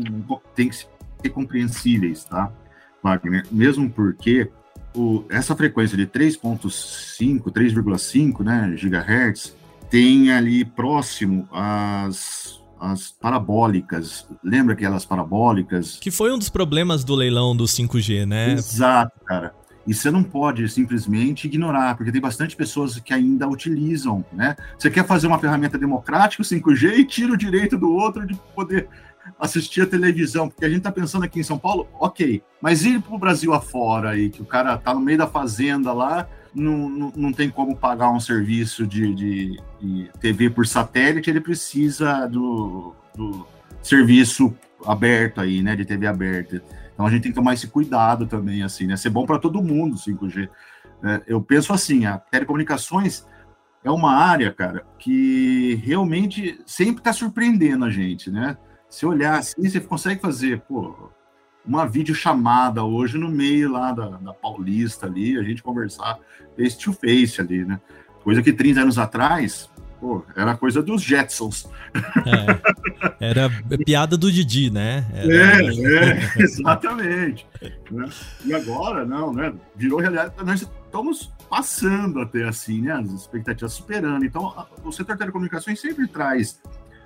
tem 0.55 0.69
que 0.69 0.77
ser 0.77 1.31
compreensíveis, 1.31 2.25
tá, 2.25 2.53
Wagner? 3.03 3.47
Mesmo 3.51 3.89
porque 3.89 4.51
o, 4.95 5.25
essa 5.29 5.55
frequência 5.57 5.97
de 5.97 6.07
3.5, 6.07 7.45
3,5 7.45 8.45
né, 8.45 8.73
gigahertz, 8.77 9.55
tem 9.89 10.31
ali 10.31 10.65
próximo 10.65 11.49
as, 11.53 12.61
as 12.81 13.11
parabólicas. 13.11 14.27
Lembra 14.43 14.75
aquelas 14.75 15.05
parabólicas? 15.05 15.97
Que 16.01 16.11
foi 16.11 16.33
um 16.33 16.39
dos 16.39 16.49
problemas 16.49 17.05
do 17.05 17.15
leilão 17.15 17.57
do 17.57 17.65
5G, 17.65 18.25
né? 18.27 18.53
Exato, 18.53 19.19
cara. 19.25 19.55
E 19.87 19.95
você 19.95 20.11
não 20.11 20.23
pode 20.23 20.69
simplesmente 20.69 21.47
ignorar, 21.47 21.97
porque 21.97 22.13
tem 22.13 22.21
bastante 22.21 22.55
pessoas 22.55 23.01
que 23.01 23.15
ainda 23.15 23.49
utilizam, 23.49 24.25
né? 24.33 24.55
Você 24.79 24.91
quer 24.91 25.07
fazer 25.07 25.27
uma 25.27 25.39
ferramenta 25.39 25.79
democrática, 25.79 26.43
o 26.43 26.47
5G, 26.47 26.99
e 26.99 27.05
tira 27.05 27.33
o 27.33 27.37
direito 27.37 27.79
do 27.79 27.91
outro 27.91 28.27
de 28.27 28.35
poder 28.55 28.89
assistir 29.39 29.83
a 29.83 29.87
televisão, 29.87 30.49
porque 30.49 30.65
a 30.65 30.69
gente 30.69 30.83
tá 30.83 30.93
pensando 30.93 31.25
aqui 31.25 31.41
em 31.41 31.45
São 31.45 31.59
Paulo, 31.59 31.89
ok, 31.99 32.43
mas 32.61 32.85
ir 32.85 33.01
para 33.01 33.15
o 33.15 33.19
Brasil 33.19 33.53
afora 33.53 34.11
aí, 34.11 34.31
que 34.31 34.43
o 34.43 34.47
cara 34.47 34.77
tá 34.77 34.95
no 34.95 35.01
meio 35.01 35.19
da 35.19 35.27
fazenda 35.27 35.93
lá, 35.93 36.29
não, 36.55 36.89
não, 36.89 37.13
não 37.15 37.33
tem 37.33 37.49
como 37.49 37.77
pagar 37.77 38.11
um 38.11 38.21
serviço 38.21 38.87
de, 38.87 39.15
de, 39.15 39.61
de 39.81 40.11
TV 40.21 40.51
por 40.51 40.67
satélite, 40.67 41.31
ele 41.31 41.41
precisa 41.41 42.27
do, 42.27 42.95
do 43.15 43.47
serviço 43.83 44.55
aberto 44.85 45.41
aí, 45.41 45.63
né, 45.63 45.77
de 45.77 45.85
TV 45.85 46.07
aberta. 46.07 46.63
Então 46.93 47.07
a 47.07 47.11
gente 47.11 47.23
tem 47.23 47.33
que 47.33 47.37
tomar 47.37 47.55
esse 47.55 47.69
cuidado 47.69 48.27
também, 48.27 48.63
assim, 48.63 48.87
né, 48.87 48.97
ser 48.97 49.11
bom 49.11 49.25
para 49.25 49.39
todo 49.39 49.63
mundo 49.63 49.97
5G. 49.97 50.49
É, 51.03 51.23
eu 51.27 51.41
penso 51.41 51.73
assim, 51.73 52.05
a 52.05 52.19
telecomunicações 52.19 53.25
é 53.83 53.91
uma 53.91 54.13
área, 54.13 54.53
cara, 54.53 54.85
que 54.99 55.81
realmente 55.83 56.61
sempre 56.67 57.01
está 57.01 57.13
surpreendendo 57.13 57.85
a 57.85 57.91
gente, 57.91 58.31
né? 58.31 58.57
Se 58.91 59.07
olhar 59.07 59.39
assim, 59.39 59.69
você 59.69 59.81
consegue 59.81 60.21
fazer, 60.21 60.61
pô, 60.63 61.11
uma 61.65 61.87
videochamada 61.87 62.83
hoje 62.83 63.17
no 63.17 63.31
meio 63.31 63.71
lá 63.71 63.93
da, 63.93 64.09
da 64.09 64.35
Paulista 64.35 65.07
ali, 65.07 65.39
a 65.39 65.43
gente 65.43 65.63
conversar 65.63 66.19
face 66.57 66.77
to 66.77 66.93
face 66.93 67.41
ali, 67.41 67.65
né? 67.65 67.81
Coisa 68.25 68.43
que 68.43 68.53
30 68.53 68.81
anos 68.81 68.99
atrás, 68.99 69.71
pô, 70.01 70.25
era 70.35 70.57
coisa 70.57 70.83
dos 70.83 71.03
Jetsons. 71.03 71.69
É, 73.21 73.31
era 73.31 73.51
piada 73.85 74.17
do 74.17 74.31
Didi, 74.31 74.71
né? 74.71 75.07
Era... 75.15 75.33
É, 75.33 75.67
é, 75.67 76.33
exatamente. 76.43 77.47
Né? 77.91 78.09
E 78.45 78.53
agora, 78.53 79.05
não, 79.05 79.33
né? 79.33 79.53
Virou 79.77 80.01
realidade, 80.01 80.35
nós 80.45 80.63
estamos 80.63 81.33
passando 81.49 82.21
até 82.21 82.45
assim, 82.45 82.83
né? 82.83 82.93
As 82.93 83.11
expectativas 83.13 83.73
superando. 83.73 84.25
Então, 84.25 84.53
o 84.83 84.91
setor 84.91 85.15
de 85.15 85.21
telecomunicações 85.21 85.81
sempre 85.81 86.09
traz 86.09 86.61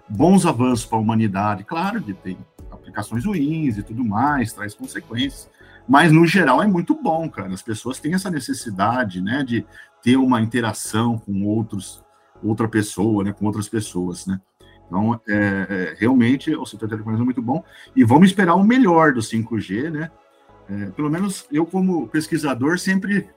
bons 0.08 0.46
avanços 0.46 0.84
para 0.84 0.99
a 0.99 1.00
humanidade. 1.00 1.64
Claro 1.64 2.02
que 2.02 2.12
tem 2.12 2.38
aplicações 2.70 3.25
ruins 3.25 3.78
e 3.78 3.82
tudo 3.82 4.04
mais, 4.04 4.52
traz 4.52 4.75
consequências. 4.75 5.49
Mas, 5.88 6.11
no 6.11 6.26
geral, 6.26 6.62
é 6.62 6.66
muito 6.66 6.94
bom, 6.94 7.28
cara. 7.28 7.52
As 7.52 7.62
pessoas 7.62 7.99
têm 7.99 8.14
essa 8.14 8.30
necessidade, 8.30 9.20
né, 9.20 9.42
de 9.42 9.66
ter 10.02 10.16
uma 10.16 10.40
interação 10.40 11.18
com 11.18 11.44
outros, 11.44 12.02
outra 12.42 12.68
pessoa, 12.68 13.25
né, 13.25 13.32
com 13.32 13.44
outras 13.46 13.68
pessoas, 13.68 14.26
né. 14.26 14.40
Então, 14.87 15.20
é, 15.28 15.34
é, 15.68 15.96
realmente, 15.99 16.54
o 16.54 16.64
setor 16.64 16.87
de 16.87 16.94
telecomunicações 16.94 17.20
é 17.20 17.25
muito 17.25 17.42
bom. 17.42 17.64
E 17.96 18.04
vamos 18.04 18.28
esperar 18.28 18.54
o 18.54 18.64
melhor 18.64 19.12
do 19.12 19.20
5G, 19.20 19.90
né. 19.90 20.11
É, 20.68 20.87
pelo 20.90 21.11
menos 21.11 21.46
eu, 21.52 21.66
como 21.66 22.08
pesquisador, 22.08 22.78
sempre 22.78 23.28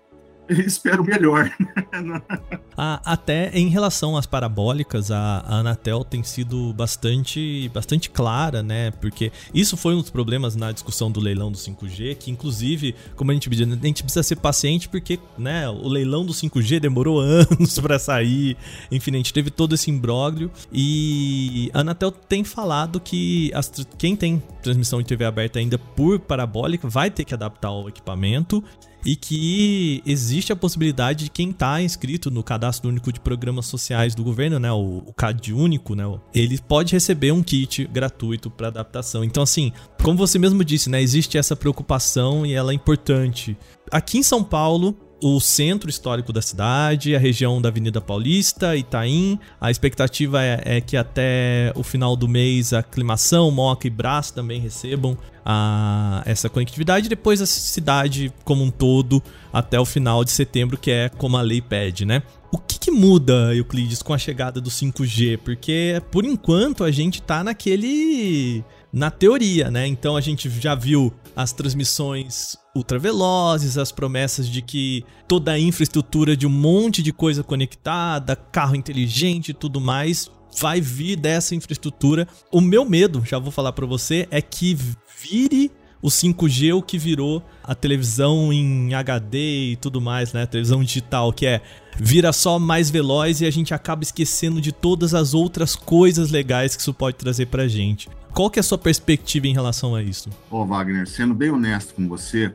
espero 0.50 1.04
melhor. 1.04 1.52
até 3.04 3.50
em 3.54 3.70
relação 3.70 4.16
às 4.16 4.26
parabólicas, 4.26 5.12
a, 5.12 5.44
a, 5.46 5.60
Anatel 5.60 6.04
tem 6.04 6.24
sido 6.24 6.74
bastante, 6.74 7.70
bastante 7.74 8.10
clara, 8.10 8.62
né? 8.62 8.92
Porque 8.92 9.32
isso 9.54 9.76
foi 9.76 9.96
um 9.96 10.02
dos 10.02 10.10
problemas 10.10 10.56
na 10.56 10.72
discussão 10.72 11.12
do 11.12 11.20
leilão 11.20 11.52
do 11.52 11.58
5G, 11.58 12.16
que 12.16 12.32
inclusive, 12.32 12.96
como 13.16 13.32
a 13.32 13.34
gente, 13.34 13.50
a 13.50 13.86
gente 13.86 14.04
precisa 14.04 14.24
ser 14.24 14.38
paciente, 14.38 14.88
porque 14.88 15.20
né, 15.38 15.68
o 15.70 15.88
leilão 15.88 16.26
do 16.26 16.34
5G 16.34 16.80
demorou 16.80 17.20
anos 17.22 17.80
para 17.80 18.00
sair. 18.00 18.56
Enfim, 18.92 19.12
a 19.12 19.18
gente 19.18 19.34
teve 19.34 19.50
todo 19.50 19.76
esse 19.76 19.90
imbróglio. 19.90 20.52
E 20.72 21.70
a 21.74 21.82
Anatel 21.82 22.12
tem 22.12 22.44
falado 22.44 23.00
que 23.00 23.52
as, 23.54 23.72
quem 23.98 24.16
tem 24.16 24.42
transmissão 24.62 25.02
de 25.02 25.08
TV 25.08 25.26
aberta 25.26 25.60
ainda 25.60 25.78
por 25.78 26.20
parabólica 26.20 26.88
vai 26.88 27.10
ter 27.10 27.24
que 27.24 27.34
adaptar 27.34 27.72
o 27.72 27.88
equipamento 27.88 28.64
e 29.08 29.16
que 29.16 30.04
existe 30.06 30.52
a 30.52 30.56
possibilidade 30.56 31.24
de 31.24 31.32
quem 31.32 31.52
está 31.52 31.82
inscrito 31.82 32.30
no 32.30 32.44
Cadastro 32.44 32.90
Único 32.90 33.14
de 33.14 33.22
Programas 33.22 33.66
Sociais 33.66 34.14
do 34.14 34.22
governo, 34.22 34.60
né, 34.60 34.70
o, 34.70 35.02
o 35.06 35.14
CAD 35.14 35.54
Único, 35.54 35.96
né, 35.96 36.04
ele 36.36 36.60
pode 36.60 36.92
receber 36.92 37.32
um 37.32 37.42
kit 37.42 37.86
gratuito 37.86 38.50
para 38.50 38.68
adaptação. 38.68 39.24
Então, 39.24 39.42
assim, 39.42 39.72
como 40.04 40.18
você 40.18 40.38
mesmo 40.38 40.62
disse, 40.62 40.90
né, 40.90 41.02
existe 41.02 41.38
essa 41.38 41.56
preocupação 41.56 42.46
e 42.46 42.54
ela 42.54 42.74
é 42.74 42.76
importante. 42.76 43.56
Aqui 43.90 44.18
em 44.18 44.24
São 44.24 44.44
Paulo, 44.44 44.94
o 45.22 45.40
centro 45.40 45.90
histórico 45.90 46.32
da 46.32 46.42
cidade, 46.42 47.16
a 47.16 47.20
região 47.20 47.62
da 47.62 47.70
Avenida 47.70 48.00
Paulista, 48.00 48.76
Itaim. 48.76 49.40
A 49.60 49.72
expectativa 49.72 50.44
é, 50.44 50.62
é 50.64 50.82
que 50.82 50.96
até 50.96 51.72
o 51.76 51.84
final 51.84 52.16
do 52.16 52.28
mês 52.28 52.74
a 52.74 52.80
Aclimação, 52.80 53.50
Moca 53.50 53.88
e 53.88 53.90
Brás 53.90 54.30
também 54.32 54.60
recebam 54.60 55.18
a, 55.44 56.22
essa 56.26 56.50
conectividade. 56.50 57.10
Depois 57.10 57.42
a 57.42 57.46
cidade 57.46 58.32
como 58.44 58.64
um 58.64 58.70
todo 58.70 59.22
até 59.52 59.80
o 59.80 59.86
final 59.86 60.24
de 60.24 60.32
setembro, 60.32 60.78
que 60.78 60.92
é 60.92 61.10
como 61.10 61.38
a 61.38 61.42
lei 61.42 61.62
pede, 61.62 62.06
né? 62.06 62.22
O 62.52 62.58
que, 62.58 62.80
que, 62.80 62.92
muda, 62.92 63.54
Euclides, 63.54 64.02
com 64.02 64.14
a 64.14 64.18
chegada 64.18 64.62
do 64.62 64.70
5G? 64.70 65.38
Porque, 65.40 66.02
por 66.12 66.24
enquanto, 66.24 66.84
a 66.84 66.92
gente 66.92 67.22
tá 67.22 67.44
naquele. 67.44 68.64
na 68.92 69.12
teoria, 69.12 69.70
né? 69.70 69.86
Então 69.86 70.16
a 70.16 70.22
gente 70.22 70.50
já 70.50 70.74
viu 70.74 71.14
as 71.36 71.52
transmissões 71.52 72.58
ultravelozes, 72.78 73.78
as 73.78 73.92
promessas 73.92 74.48
de 74.48 74.62
que 74.62 75.04
toda 75.28 75.52
a 75.52 75.60
infraestrutura 75.60 76.38
de 76.38 76.48
um 76.48 76.50
monte 76.50 77.04
de 77.04 77.12
coisa 77.12 77.44
conectada, 77.44 78.36
carro 78.36 78.76
inteligente 78.76 79.50
e 79.50 79.54
tudo 79.54 79.82
mais, 79.82 80.32
vai 80.60 80.80
vir 80.80 81.16
dessa 81.18 81.56
infraestrutura. 81.56 82.28
O 82.52 82.62
meu 82.62 82.86
medo, 82.86 83.24
já 83.26 83.40
vou 83.40 83.52
falar 83.52 83.74
para 83.74 83.86
você, 83.86 84.28
é 84.32 84.42
que 84.42 84.78
vire 85.20 85.72
o 86.02 86.10
5G 86.10 86.76
o 86.76 86.82
que 86.82 86.98
virou 86.98 87.44
a 87.64 87.74
televisão 87.74 88.54
em 88.54 88.94
HD 88.94 89.72
e 89.72 89.76
tudo 89.76 90.00
mais, 90.00 90.32
né? 90.34 90.44
A 90.44 90.48
televisão 90.48 90.84
digital, 90.84 91.34
que 91.34 91.46
é 91.46 91.62
vira 92.00 92.32
só 92.32 92.60
mais 92.60 92.90
veloz 92.90 93.42
e 93.42 93.46
a 93.46 93.52
gente 93.52 93.74
acaba 93.74 94.04
esquecendo 94.04 94.62
de 94.62 94.72
todas 94.72 95.14
as 95.14 95.34
outras 95.34 95.76
coisas 95.76 96.30
legais 96.30 96.76
que 96.76 96.82
isso 96.82 96.94
pode 96.94 97.18
trazer 97.18 97.48
pra 97.48 97.68
gente. 97.68 98.08
Qual 98.34 98.52
que 98.52 98.60
é 98.60 98.62
a 98.62 98.64
sua 98.64 98.78
perspectiva 98.78 99.48
em 99.48 99.54
relação 99.54 99.96
a 99.96 100.04
isso? 100.04 100.30
Ó, 100.52 100.62
oh, 100.62 100.66
Wagner, 100.66 101.08
sendo 101.08 101.34
bem 101.34 101.50
honesto 101.50 101.96
com 101.96 102.08
você, 102.08 102.54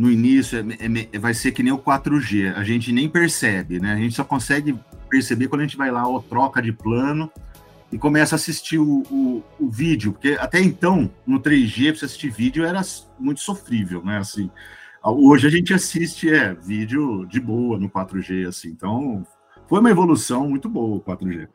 no 0.00 0.10
início 0.10 0.58
é, 0.58 1.08
é, 1.12 1.18
vai 1.18 1.34
ser 1.34 1.52
que 1.52 1.62
nem 1.62 1.74
o 1.74 1.78
4G, 1.78 2.54
a 2.56 2.64
gente 2.64 2.90
nem 2.90 3.06
percebe, 3.06 3.78
né? 3.78 3.92
A 3.92 3.96
gente 3.96 4.14
só 4.14 4.24
consegue 4.24 4.74
perceber 5.10 5.48
quando 5.48 5.60
a 5.60 5.64
gente 5.64 5.76
vai 5.76 5.90
lá, 5.90 6.08
ou 6.08 6.22
troca 6.22 6.62
de 6.62 6.72
plano 6.72 7.30
e 7.92 7.98
começa 7.98 8.34
a 8.34 8.36
assistir 8.36 8.78
o, 8.78 9.02
o, 9.10 9.44
o 9.58 9.68
vídeo, 9.68 10.12
porque 10.12 10.38
até 10.40 10.58
então, 10.58 11.10
no 11.26 11.38
3G, 11.38 11.88
para 11.88 11.98
você 11.98 12.04
assistir 12.06 12.30
vídeo 12.30 12.64
era 12.64 12.80
muito 13.18 13.42
sofrível, 13.42 14.02
né? 14.02 14.16
Assim, 14.16 14.50
hoje 15.04 15.46
a 15.46 15.50
gente 15.50 15.74
assiste 15.74 16.30
é, 16.30 16.54
vídeo 16.54 17.26
de 17.26 17.38
boa 17.38 17.78
no 17.78 17.90
4G, 17.90 18.48
assim, 18.48 18.68
então 18.68 19.22
foi 19.68 19.80
uma 19.80 19.90
evolução 19.90 20.48
muito 20.48 20.66
boa 20.66 20.96
o 20.96 21.00
4G. 21.02 21.46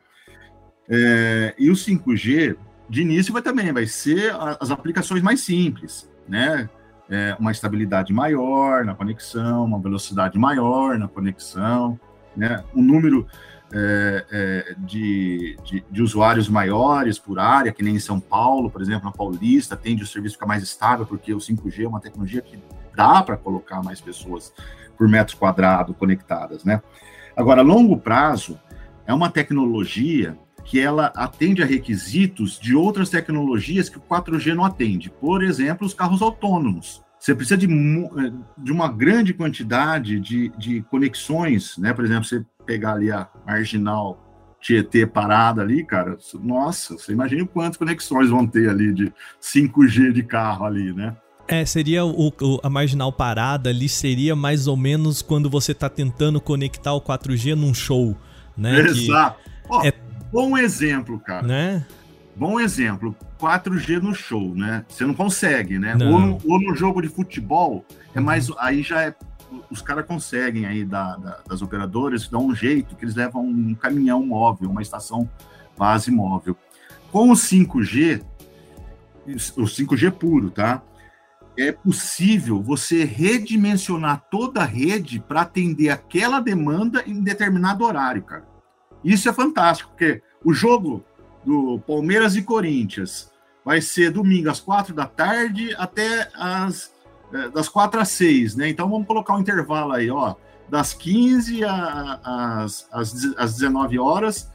É, 0.88 1.52
e 1.58 1.68
o 1.68 1.74
5G, 1.74 2.56
de 2.88 3.02
início 3.02 3.32
vai 3.32 3.42
também, 3.42 3.72
vai 3.72 3.86
ser 3.86 4.32
as 4.60 4.70
aplicações 4.70 5.20
mais 5.20 5.40
simples, 5.40 6.08
né? 6.28 6.70
É, 7.08 7.36
uma 7.38 7.52
estabilidade 7.52 8.12
maior 8.12 8.84
na 8.84 8.94
conexão, 8.94 9.64
uma 9.64 9.78
velocidade 9.78 10.36
maior 10.38 10.98
na 10.98 11.06
conexão, 11.06 11.98
né? 12.36 12.64
Um 12.74 12.82
número 12.82 13.26
é, 13.72 14.24
é, 14.30 14.74
de, 14.78 15.56
de, 15.64 15.84
de, 15.90 16.02
usuários 16.02 16.48
maiores 16.48 17.18
por 17.18 17.38
área, 17.38 17.72
que 17.72 17.82
nem 17.82 17.96
em 17.96 18.00
São 18.00 18.20
Paulo, 18.20 18.70
por 18.70 18.80
exemplo, 18.80 19.04
na 19.04 19.12
Paulista, 19.12 19.76
tende 19.76 20.02
o 20.02 20.06
serviço 20.06 20.34
ficar 20.34 20.46
mais 20.46 20.62
estável, 20.62 21.04
porque 21.04 21.34
o 21.34 21.38
5G 21.38 21.84
é 21.84 21.88
uma 21.88 22.00
tecnologia 22.00 22.42
que 22.42 22.58
dá 22.94 23.22
para 23.22 23.36
colocar 23.36 23.82
mais 23.82 24.00
pessoas 24.00 24.52
por 24.96 25.08
metro 25.08 25.36
quadrado 25.36 25.92
conectadas, 25.94 26.64
né? 26.64 26.80
Agora, 27.36 27.60
a 27.60 27.64
longo 27.64 27.98
prazo, 27.98 28.58
é 29.06 29.12
uma 29.12 29.30
tecnologia 29.30 30.38
que 30.66 30.80
ela 30.80 31.12
atende 31.14 31.62
a 31.62 31.66
requisitos 31.66 32.58
de 32.58 32.74
outras 32.74 33.08
tecnologias 33.08 33.88
que 33.88 33.98
o 33.98 34.00
4G 34.00 34.52
não 34.52 34.64
atende. 34.64 35.10
Por 35.10 35.42
exemplo, 35.42 35.86
os 35.86 35.94
carros 35.94 36.20
autônomos. 36.20 37.02
Você 37.18 37.34
precisa 37.34 37.56
de, 37.56 37.66
eh, 37.66 38.32
de 38.58 38.72
uma 38.72 38.88
grande 38.88 39.32
quantidade 39.32 40.20
de, 40.20 40.48
de 40.58 40.82
conexões, 40.82 41.78
né? 41.78 41.92
Por 41.92 42.04
exemplo, 42.04 42.24
você 42.24 42.44
pegar 42.66 42.94
ali 42.94 43.10
a 43.10 43.28
marginal 43.46 44.22
Tietê 44.60 45.06
parada 45.06 45.62
ali, 45.62 45.84
cara, 45.84 46.16
nossa, 46.42 46.94
você 46.94 47.12
imagina 47.12 47.46
quantas 47.46 47.76
conexões 47.76 48.28
vão 48.28 48.46
ter 48.46 48.68
ali 48.68 48.92
de 48.92 49.12
5G 49.40 50.12
de 50.12 50.22
carro 50.24 50.64
ali, 50.64 50.92
né? 50.92 51.16
É, 51.46 51.64
seria 51.64 52.04
o, 52.04 52.28
o, 52.28 52.60
a 52.60 52.68
marginal 52.68 53.12
parada 53.12 53.70
ali, 53.70 53.88
seria 53.88 54.34
mais 54.34 54.66
ou 54.66 54.76
menos 54.76 55.22
quando 55.22 55.48
você 55.48 55.70
está 55.70 55.88
tentando 55.88 56.40
conectar 56.40 56.92
o 56.92 57.00
4G 57.00 57.54
num 57.54 57.72
show, 57.72 58.16
né? 58.56 58.80
Exato. 58.80 59.38
Que 59.44 59.56
Ó, 59.68 59.84
é 59.84 59.92
Bom 60.32 60.56
exemplo, 60.56 61.18
cara. 61.20 61.46
Né? 61.46 61.86
Bom 62.34 62.60
exemplo. 62.60 63.16
4G 63.38 64.00
no 64.00 64.14
show, 64.14 64.54
né? 64.54 64.84
Você 64.88 65.04
não 65.06 65.14
consegue, 65.14 65.78
né? 65.78 65.94
Não. 65.94 66.12
Ou, 66.12 66.20
no, 66.20 66.38
ou, 66.44 66.60
no, 66.60 66.74
jogo 66.74 67.00
de 67.00 67.08
futebol, 67.08 67.84
é 68.14 68.20
mais. 68.20 68.50
Aí 68.58 68.82
já 68.82 69.02
é. 69.02 69.14
Os 69.70 69.80
caras 69.80 70.04
conseguem 70.06 70.66
aí 70.66 70.84
da, 70.84 71.16
da, 71.16 71.38
das 71.48 71.62
operadoras 71.62 72.28
dão 72.28 72.46
um 72.46 72.54
jeito 72.54 72.96
que 72.96 73.04
eles 73.04 73.14
levam 73.14 73.44
um 73.46 73.74
caminhão 73.74 74.24
móvel, 74.26 74.68
uma 74.68 74.82
estação 74.82 75.28
base 75.78 76.10
móvel. 76.10 76.56
Com 77.12 77.30
o 77.30 77.34
5G, 77.34 78.22
o 79.56 79.62
5G 79.62 80.10
puro, 80.10 80.50
tá? 80.50 80.82
É 81.56 81.72
possível 81.72 82.60
você 82.60 83.04
redimensionar 83.04 84.24
toda 84.30 84.60
a 84.60 84.64
rede 84.64 85.20
para 85.20 85.42
atender 85.42 85.90
aquela 85.90 86.40
demanda 86.40 87.02
em 87.06 87.22
determinado 87.22 87.84
horário, 87.84 88.22
cara. 88.22 88.55
Isso 89.04 89.28
é 89.28 89.32
fantástico, 89.32 89.90
porque 89.90 90.22
o 90.44 90.52
jogo 90.52 91.04
do 91.44 91.78
Palmeiras 91.86 92.36
e 92.36 92.42
Corinthians 92.42 93.30
vai 93.64 93.80
ser 93.80 94.10
domingo 94.10 94.50
às 94.50 94.60
quatro 94.60 94.94
da 94.94 95.06
tarde 95.06 95.74
até 95.76 96.28
as 96.34 96.94
é, 97.32 97.48
das 97.48 97.68
quatro 97.68 98.00
às 98.00 98.08
seis, 98.10 98.54
né? 98.54 98.68
Então 98.68 98.88
vamos 98.88 99.06
colocar 99.06 99.34
um 99.34 99.40
intervalo 99.40 99.92
aí, 99.92 100.10
ó, 100.10 100.36
das 100.68 100.92
15 100.94 101.64
às, 101.64 102.88
às, 102.92 103.34
às 103.36 103.54
19 103.54 103.98
horas. 103.98 104.50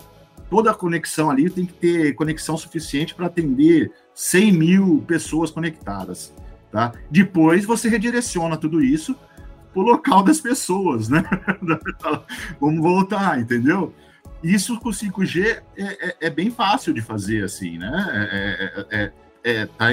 Toda 0.49 0.71
a 0.71 0.73
conexão 0.73 1.29
ali 1.29 1.49
tem 1.49 1.65
que 1.65 1.73
ter 1.73 2.13
conexão 2.13 2.57
suficiente 2.57 3.15
para 3.15 3.27
atender 3.27 3.91
100 4.13 4.51
mil 4.51 5.03
pessoas 5.07 5.49
conectadas, 5.49 6.33
tá? 6.71 6.93
Depois 7.09 7.65
você 7.65 7.89
redireciona 7.89 8.57
tudo 8.57 8.81
isso 8.81 9.15
para 9.73 9.81
o 9.81 9.85
local 9.85 10.23
das 10.23 10.41
pessoas, 10.41 11.07
né? 11.09 11.23
Vamos 12.59 12.81
voltar, 12.81 13.39
entendeu? 13.39 13.93
Isso 14.43 14.79
com 14.79 14.89
5G 14.89 15.61
é, 15.77 15.83
é, 15.83 16.15
é, 16.21 16.29
bem 16.29 16.49
fácil 16.49 16.93
de 16.93 17.01
fazer, 17.01 17.43
assim, 17.43 17.77
né? 17.77 18.07
É, 18.31 18.95
é, 18.95 19.01
é, 19.01 19.11
é, 19.43 19.65
tá, 19.65 19.87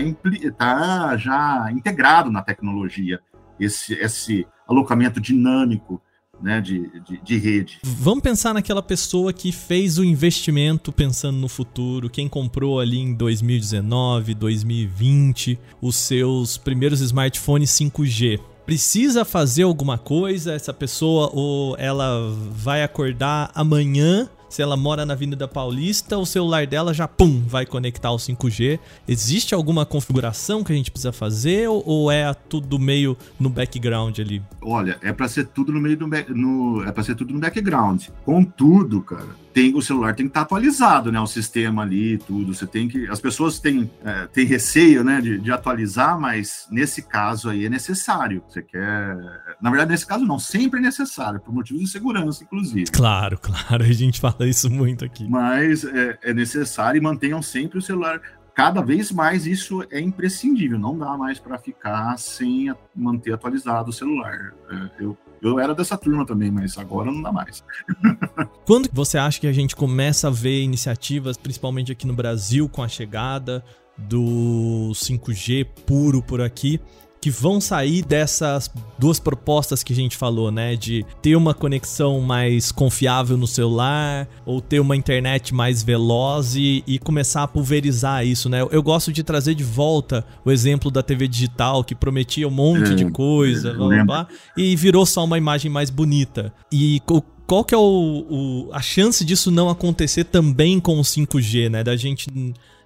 tá 0.57 1.17
já 1.17 1.71
integrado 1.73 2.31
na 2.31 2.43
tecnologia 2.43 3.21
esse, 3.59 3.95
esse 3.95 4.47
alocamento 4.67 5.21
dinâmico 5.21 6.01
né, 6.41 6.61
de, 6.61 6.89
de, 7.01 7.19
de, 7.19 7.37
rede. 7.37 7.81
Vamos 7.83 8.23
pensar 8.23 8.55
naquela 8.55 8.83
pessoa 8.83 9.33
que 9.33 9.51
fez 9.51 9.99
o 9.99 10.05
investimento 10.05 10.93
pensando 10.93 11.37
no 11.37 11.49
futuro, 11.49 12.09
quem 12.09 12.29
comprou 12.29 12.79
ali 12.79 12.99
em 12.99 13.13
2019, 13.13 14.35
2020 14.35 15.59
os 15.81 15.97
seus 15.97 16.57
primeiros 16.57 17.01
smartphones 17.01 17.71
5G. 17.71 18.41
Precisa 18.65 19.25
fazer 19.25 19.63
alguma 19.63 19.99
coisa 19.99 20.53
essa 20.53 20.73
pessoa 20.73 21.31
ou 21.33 21.75
ela 21.79 22.31
vai 22.53 22.83
acordar 22.83 23.51
amanhã 23.55 24.29
se 24.49 24.63
ela 24.63 24.77
mora 24.77 25.05
na 25.05 25.15
Avenida 25.15 25.47
Paulista, 25.47 26.17
o 26.19 26.27
celular 26.27 26.67
dela 26.67 26.95
já 26.95 27.07
pum, 27.07 27.43
vai 27.47 27.67
conectar 27.67 28.09
ao 28.09 28.17
5G. 28.17 28.79
Existe 29.07 29.55
alguma 29.55 29.85
configuração 29.85 30.65
que 30.65 30.73
a 30.73 30.77
gente 30.77 30.91
precisa 30.91 31.13
fazer 31.13 31.69
ou 31.69 32.11
é 32.11 32.33
tudo 32.33 32.79
meio 32.79 33.17
no 33.39 33.49
background 33.49 34.19
ali? 34.19 34.43
Olha, 34.61 34.99
é 35.03 35.13
para 35.13 35.29
ser 35.29 35.47
tudo 35.49 35.73
no 35.73 35.81
meio 35.81 35.97
do 35.97 36.07
no, 36.07 36.83
é 36.85 36.93
para 36.93 37.03
ser 37.03 37.15
tudo 37.15 37.33
no 37.33 37.41
background. 37.41 38.07
Contudo, 38.25 39.01
cara, 39.03 39.29
tem 39.59 39.75
o 39.75 39.83
celular 39.83 40.15
tem 40.15 40.27
que 40.27 40.31
estar 40.31 40.41
tá 40.41 40.47
atualizado, 40.47 41.11
né? 41.11 41.21
O 41.21 41.27
sistema 41.27 41.83
ali, 41.83 42.17
tudo. 42.19 42.55
Você 42.55 42.65
tem 42.65 42.87
que. 42.87 43.09
As 43.09 43.21
pessoas 43.21 43.59
têm, 43.59 43.91
é, 44.05 44.29
têm 44.29 44.47
receio, 44.47 45.03
né, 45.03 45.21
de, 45.21 45.37
de, 45.39 45.51
atualizar, 45.51 46.19
mas 46.19 46.69
nesse 46.71 47.03
caso 47.03 47.51
aí 47.51 47.67
é 47.67 47.69
necessário. 47.69 48.41
Você 48.49 48.63
quer. 48.63 49.17
Na 49.61 49.69
verdade, 49.69 49.91
nesse 49.91 50.07
caso 50.07 50.25
não, 50.25 50.39
sempre 50.39 50.79
é 50.79 50.83
necessário, 50.83 51.41
por 51.41 51.53
motivos 51.53 51.83
de 51.83 51.89
segurança, 51.89 52.45
inclusive. 52.45 52.85
Claro, 52.93 53.37
claro, 53.43 53.83
a 53.83 53.93
gente 53.93 54.21
fala 54.21 54.47
isso 54.47 54.71
muito 54.71 55.05
aqui. 55.05 55.29
Mas 55.29 55.83
é, 55.85 56.17
é 56.23 56.33
necessário 56.33 56.99
e 56.99 57.03
mantenham 57.03 57.43
sempre 57.43 57.79
o 57.79 57.83
celular 57.83 58.21
cada 58.55 58.81
vez 58.81 59.13
mais 59.13 59.47
isso 59.47 59.85
é 59.89 60.01
imprescindível, 60.01 60.81
não 60.81 60.99
dá 60.99 61.17
mais 61.17 61.39
para 61.39 61.59
ficar 61.59 62.19
sem 62.19 62.75
manter 62.95 63.33
atualizado 63.33 63.91
o 63.91 63.93
celular. 63.93 64.53
É, 64.71 65.05
eu 65.05 65.17
eu 65.43 65.59
era 65.59 65.75
dessa 65.75 65.97
turma 65.97 66.27
também, 66.27 66.51
mas 66.51 66.77
agora 66.79 67.11
não 67.11 67.23
dá 67.23 67.33
mais. 67.33 67.65
Quando 68.67 68.89
você 68.93 69.19
acha 69.19 69.41
que 69.41 69.47
a 69.47 69.53
gente 69.53 69.75
começa 69.75 70.29
a 70.29 70.31
ver 70.31 70.63
iniciativas, 70.63 71.37
principalmente 71.37 71.93
aqui 71.93 72.07
no 72.07 72.15
Brasil, 72.15 72.69
com 72.69 72.83
a 72.83 72.89
chegada 72.89 73.65
do 73.97 74.91
5G 74.95 75.67
puro 75.87 76.23
por 76.23 76.41
aqui? 76.41 76.81
Que 77.21 77.31
vão 77.31 77.61
sair 77.61 78.05
dessas 78.05 78.71
duas 78.99 79.19
propostas 79.19 79.83
que 79.83 79.93
a 79.93 79.97
gente 79.97 80.17
falou, 80.17 80.51
né? 80.51 80.77
De 80.77 81.05
ter 81.21 81.37
uma 81.37 81.55
conexão 81.55 82.21
mais 82.21 82.71
confiável 82.71 83.37
no 83.37 83.47
celular 83.47 84.29
ou 84.47 84.61
ter 84.61 84.81
uma 84.81 84.97
internet 84.97 85.55
mais 85.55 85.83
veloz 85.83 86.55
e, 86.55 86.83
e 86.87 86.99
começar 86.99 87.43
a 87.43 87.49
pulverizar 87.49 88.27
isso, 88.27 88.49
né? 88.49 88.61
Eu 88.71 88.83
gosto 88.83 89.13
de 89.13 89.23
trazer 89.23 89.55
de 89.55 89.65
volta 89.65 90.25
o 90.45 90.51
exemplo 90.51 90.91
da 90.91 91.03
TV 91.03 91.27
digital 91.27 91.83
que 91.83 91.95
prometia 91.95 92.47
um 92.47 92.53
monte 92.53 92.95
de 92.95 93.11
coisa, 93.11 93.71
é, 93.71 93.75
blá, 93.75 93.89
blá, 93.89 94.05
blá, 94.05 94.29
e 94.57 94.77
virou 94.77 95.05
só 95.05 95.25
uma 95.25 95.39
imagem 95.39 95.71
mais 95.71 95.91
bonita. 95.91 96.53
E 96.73 97.01
qual 97.47 97.65
que 97.65 97.75
é 97.75 97.79
o, 97.79 97.81
o, 97.81 98.69
a 98.73 98.81
chance 98.81 99.25
disso 99.25 99.51
não 99.51 99.69
acontecer 99.71 100.25
também 100.25 100.79
com 100.79 100.99
o 100.99 101.03
5G, 101.03 101.71
né? 101.71 101.83
Da 101.83 101.97
gente 101.97 102.29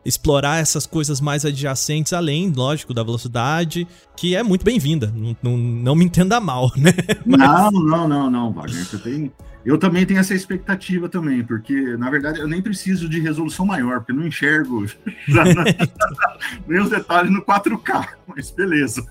explorar 0.05 0.59
essas 0.59 0.87
coisas 0.87 1.21
mais 1.21 1.45
adjacentes, 1.45 2.13
além, 2.13 2.53
lógico, 2.55 2.93
da 2.93 3.03
velocidade, 3.03 3.87
que 4.17 4.35
é 4.35 4.43
muito 4.43 4.65
bem-vinda. 4.65 5.13
Não, 5.15 5.37
não, 5.43 5.57
não, 5.57 5.95
me 5.95 6.05
entenda 6.05 6.41
mal, 6.41 6.71
né? 6.77 6.93
Mas... 7.25 7.39
Não, 7.39 7.71
não, 7.71 8.09
não, 8.09 8.31
não, 8.31 8.53
Wagner. 8.53 8.85
Você 8.85 8.99
tem... 8.99 9.33
Eu 9.65 9.79
também 9.79 10.05
tenho 10.05 10.19
essa 10.19 10.35
expectativa 10.35 11.09
também, 11.09 11.45
porque, 11.45 11.97
na 11.97 12.11
verdade, 12.11 12.41
eu 12.41 12.49
nem 12.49 12.61
preciso 12.61 13.09
de 13.09 13.21
resolução 13.21 13.65
maior, 13.65 14.01
porque 14.01 14.13
não 14.13 14.27
enxergo 14.27 14.85
nem 16.67 16.81
os 16.81 16.91
detalhes 16.91 17.31
no 17.31 17.41
4K, 17.43 18.09
mas 18.27 18.51
beleza. 18.51 19.07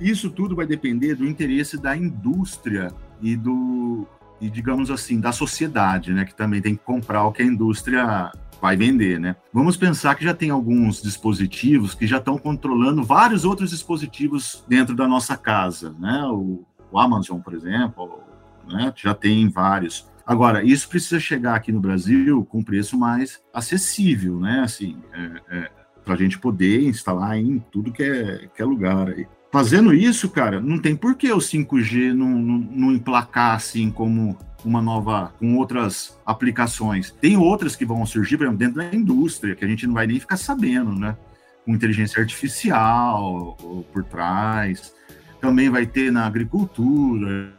Isso 0.00 0.30
tudo 0.30 0.56
vai 0.56 0.66
depender 0.66 1.16
do 1.16 1.26
interesse 1.26 1.76
da 1.76 1.94
indústria 1.94 2.90
e 3.20 3.36
do, 3.36 4.06
e 4.40 4.48
digamos 4.48 4.90
assim, 4.90 5.20
da 5.20 5.32
sociedade, 5.32 6.14
né, 6.14 6.24
que 6.24 6.34
também 6.34 6.62
tem 6.62 6.74
que 6.74 6.82
comprar 6.82 7.24
o 7.24 7.32
que 7.32 7.42
a 7.42 7.46
indústria 7.46 8.32
vai 8.60 8.76
vender, 8.76 9.18
né? 9.18 9.36
Vamos 9.52 9.76
pensar 9.76 10.14
que 10.14 10.24
já 10.24 10.34
tem 10.34 10.50
alguns 10.50 11.02
dispositivos 11.02 11.94
que 11.94 12.06
já 12.06 12.18
estão 12.18 12.36
controlando 12.36 13.02
vários 13.02 13.44
outros 13.44 13.70
dispositivos 13.70 14.64
dentro 14.68 14.94
da 14.94 15.08
nossa 15.08 15.36
casa, 15.36 15.94
né? 15.98 16.24
O, 16.26 16.64
o 16.92 16.98
Amazon, 16.98 17.40
por 17.40 17.54
exemplo, 17.54 18.20
né? 18.68 18.92
já 18.96 19.14
tem 19.14 19.48
vários. 19.48 20.08
Agora, 20.26 20.62
isso 20.62 20.88
precisa 20.88 21.18
chegar 21.18 21.54
aqui 21.54 21.72
no 21.72 21.80
Brasil 21.80 22.44
com 22.44 22.62
preço 22.62 22.98
mais 22.98 23.40
acessível, 23.52 24.38
né? 24.38 24.60
Assim, 24.60 24.96
é, 25.12 25.56
é, 25.56 25.70
para 26.04 26.14
a 26.14 26.16
gente 26.16 26.38
poder 26.38 26.84
instalar 26.84 27.38
em 27.38 27.58
tudo 27.58 27.92
que 27.92 28.02
é, 28.02 28.48
que 28.54 28.62
é 28.62 28.64
lugar 28.64 29.08
aí. 29.08 29.26
Fazendo 29.52 29.92
isso, 29.92 30.30
cara, 30.30 30.60
não 30.60 30.78
tem 30.78 30.94
por 30.94 31.16
que 31.16 31.32
o 31.32 31.38
5G 31.38 32.12
não, 32.12 32.28
não, 32.28 32.58
não 32.58 32.92
emplacar 32.92 33.56
assim 33.56 33.90
como 33.90 34.38
uma 34.64 34.82
nova, 34.82 35.32
com 35.38 35.56
outras 35.56 36.18
aplicações. 36.24 37.10
Tem 37.10 37.36
outras 37.36 37.76
que 37.76 37.84
vão 37.84 38.04
surgir, 38.06 38.36
por 38.36 38.44
exemplo, 38.44 38.58
dentro 38.58 38.76
da 38.76 38.94
indústria, 38.94 39.54
que 39.54 39.64
a 39.64 39.68
gente 39.68 39.86
não 39.86 39.94
vai 39.94 40.06
nem 40.06 40.20
ficar 40.20 40.36
sabendo, 40.36 40.92
né? 40.92 41.16
Com 41.64 41.74
inteligência 41.74 42.20
artificial 42.20 43.56
por 43.92 44.04
trás. 44.04 44.94
Também 45.40 45.68
vai 45.70 45.86
ter 45.86 46.10
na 46.12 46.26
agricultura, 46.26 47.52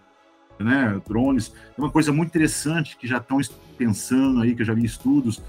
né? 0.59 1.01
Drones. 1.07 1.53
É 1.77 1.81
uma 1.81 1.89
coisa 1.89 2.11
muito 2.11 2.29
interessante 2.29 2.97
que 2.97 3.07
já 3.07 3.17
estão 3.17 3.39
pensando 3.77 4.41
aí, 4.41 4.55
que 4.55 4.61
eu 4.61 4.65
já 4.65 4.73
vi 4.73 4.85
estudos, 4.85 5.41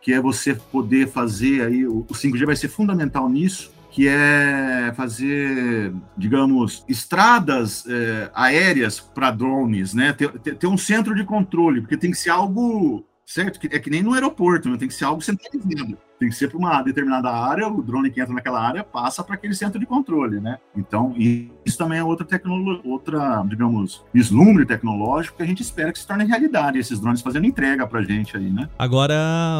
que 0.00 0.12
é 0.12 0.20
você 0.20 0.54
poder 0.54 1.08
fazer 1.08 1.62
aí, 1.62 1.86
o 1.86 2.04
5G 2.04 2.46
vai 2.46 2.56
ser 2.56 2.68
fundamental 2.68 3.28
nisso, 3.28 3.72
que 3.90 4.06
é 4.06 4.92
fazer, 4.96 5.92
digamos, 6.16 6.84
estradas 6.88 7.84
é, 7.88 8.30
aéreas 8.32 9.00
para 9.00 9.30
drones, 9.30 9.92
né? 9.92 10.12
Ter, 10.12 10.30
ter, 10.38 10.66
um 10.66 10.78
centro 10.78 11.14
de 11.14 11.24
controle, 11.24 11.80
porque 11.80 11.96
tem 11.96 12.10
que 12.10 12.16
ser 12.18 12.30
algo 12.30 13.04
certo, 13.26 13.60
é 13.70 13.78
que 13.78 13.90
nem 13.90 14.02
no 14.02 14.12
aeroporto, 14.12 14.68
né? 14.68 14.76
tem 14.76 14.88
que 14.88 14.94
ser 14.94 15.04
algo 15.04 15.20
centralizado. 15.20 15.96
Tem 16.18 16.28
que 16.28 16.34
ser 16.34 16.48
para 16.48 16.58
uma 16.58 16.82
determinada 16.82 17.30
área, 17.30 17.66
o 17.66 17.82
drone 17.82 18.10
que 18.10 18.20
entra 18.20 18.34
naquela 18.34 18.60
área 18.60 18.84
passa 18.84 19.24
para 19.24 19.36
aquele 19.36 19.54
centro 19.54 19.80
de 19.80 19.86
controle, 19.86 20.38
né? 20.38 20.58
Então, 20.76 21.14
isso 21.16 21.78
também 21.78 21.98
é 21.98 22.04
outra 22.04 22.26
tecnologia, 22.26 22.82
outra, 22.84 23.42
digamos, 23.48 24.04
vislumbre 24.12 24.66
tecnológico 24.66 25.38
que 25.38 25.42
a 25.42 25.46
gente 25.46 25.62
espera 25.62 25.90
que 25.92 25.98
se 25.98 26.06
torne 26.06 26.24
realidade, 26.24 26.78
esses 26.78 27.00
drones 27.00 27.22
fazendo 27.22 27.46
entrega 27.46 27.86
para 27.86 28.00
a 28.00 28.02
gente 28.02 28.36
aí, 28.36 28.50
né? 28.50 28.68
Agora 28.78 29.16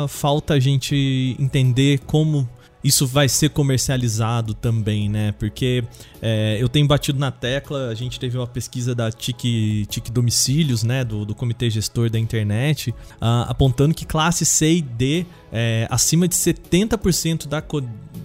falta 0.09 0.55
a 0.55 0.61
gente 0.61 1.35
entender 1.39 2.01
como 2.01 2.47
isso 2.83 3.07
vai 3.07 3.29
ser 3.29 3.51
comercializado 3.51 4.55
também, 4.55 5.09
né? 5.09 5.33
Porque 5.33 5.85
é, 6.21 6.57
eu 6.61 6.69
tenho 6.69 6.87
batido 6.87 7.19
na 7.19 7.31
tecla, 7.31 7.89
a 7.89 7.95
gente 7.95 8.19
teve 8.19 8.39
uma 8.39 8.47
pesquisa 8.47 8.95
da 8.95 9.11
TIC, 9.11 9.87
TIC 9.87 10.11
Domicílios, 10.11 10.83
né? 10.83 11.05
Do, 11.05 11.25
do 11.25 11.35
Comitê 11.35 11.69
Gestor 11.69 12.09
da 12.09 12.19
Internet, 12.19 12.91
uh, 12.91 13.49
apontando 13.49 13.95
que 13.95 14.07
classe 14.07 14.47
C 14.47 14.77
e 14.77 14.83
D, 14.83 15.27
é, 15.53 15.87
acima 15.91 16.27
de 16.27 16.35
70% 16.35 17.47
da, 17.47 17.63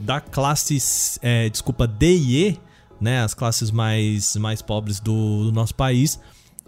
da 0.02 0.22
classe, 0.22 1.20
é, 1.22 1.50
desculpa, 1.50 1.86
D 1.86 2.16
e 2.16 2.48
E, 2.48 2.60
né? 3.00 3.22
As 3.22 3.34
classes 3.34 3.72
mais, 3.72 4.38
mais 4.38 4.62
pobres 4.62 5.02
do, 5.02 5.46
do 5.46 5.52
nosso 5.52 5.76
país, 5.76 6.20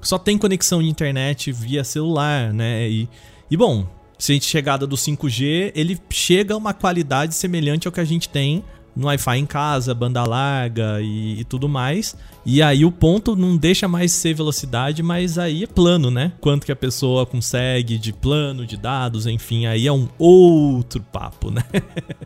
só 0.02 0.18
tem 0.20 0.38
conexão 0.38 0.82
de 0.82 0.90
internet 0.90 1.54
via 1.54 1.84
celular, 1.86 2.54
né? 2.54 2.90
E, 2.90 3.10
e 3.50 3.56
bom, 3.56 3.88
se 4.18 4.32
a 4.32 4.36
gente 4.36 4.46
chegada 4.46 4.88
do 4.88 4.96
5G, 4.96 5.72
ele 5.76 6.00
chega 6.10 6.54
a 6.54 6.58
uma 6.58 6.74
qualidade 6.74 7.36
semelhante 7.36 7.88
ao 7.88 7.92
que 7.92 8.00
a 8.00 8.06
gente 8.06 8.28
tem 8.30 8.64
no 8.98 9.08
Wi-Fi 9.08 9.38
em 9.38 9.46
casa, 9.46 9.94
banda 9.94 10.24
larga 10.24 11.00
e, 11.02 11.42
e, 11.42 11.44
tudo 11.44 11.70
mais. 11.70 12.18
E 12.44 12.62
aí 12.62 12.84
o 12.84 12.92
ponto 12.92 13.36
não 13.36 13.56
deixa 13.56 13.88
mais 13.88 14.12
ser 14.12 14.34
velocidade, 14.34 15.04
mas 15.04 15.38
aí 15.38 15.64
é 15.64 15.68
plano, 15.68 16.10
né? 16.10 16.34
Quanto 16.42 16.66
que 16.66 16.72
a 16.72 16.76
pessoa 16.76 17.26
consegue 17.26 17.98
de 17.98 18.12
plano, 18.12 18.66
de 18.66 18.76
dados, 18.76 19.28
enfim, 19.28 19.68
aí 19.68 19.86
é 19.86 19.92
um 19.92 20.08
outro 20.18 21.02
papo, 21.02 21.52
né? 21.52 21.62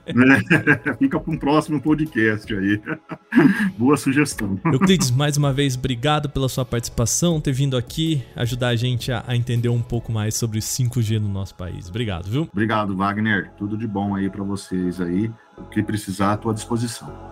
É, 0.05 0.95
fica 0.95 1.19
para 1.19 1.33
um 1.33 1.37
próximo 1.37 1.81
podcast 1.81 2.53
aí. 2.53 2.81
Boa 3.77 3.97
sugestão. 3.97 4.57
Euclides, 4.65 5.11
mais 5.11 5.35
uma 5.35 5.51
vez, 5.51 5.75
obrigado 5.75 6.29
pela 6.29 6.47
sua 6.47 6.63
participação, 6.63 7.41
ter 7.41 7.51
vindo 7.51 7.75
aqui 7.75 8.23
ajudar 8.35 8.69
a 8.69 8.75
gente 8.75 9.11
a, 9.11 9.23
a 9.27 9.35
entender 9.35 9.69
um 9.69 9.81
pouco 9.81 10.11
mais 10.11 10.35
sobre 10.35 10.59
5G 10.59 11.19
no 11.19 11.27
nosso 11.27 11.55
país. 11.55 11.89
Obrigado, 11.89 12.29
viu? 12.29 12.47
Obrigado, 12.51 12.95
Wagner. 12.95 13.51
Tudo 13.57 13.77
de 13.77 13.87
bom 13.87 14.15
aí 14.15 14.29
para 14.29 14.43
vocês 14.43 15.01
aí 15.01 15.29
o 15.61 15.69
que 15.69 15.81
precisar 15.83 16.33
à 16.33 16.37
tua 16.37 16.53
disposição. 16.53 17.31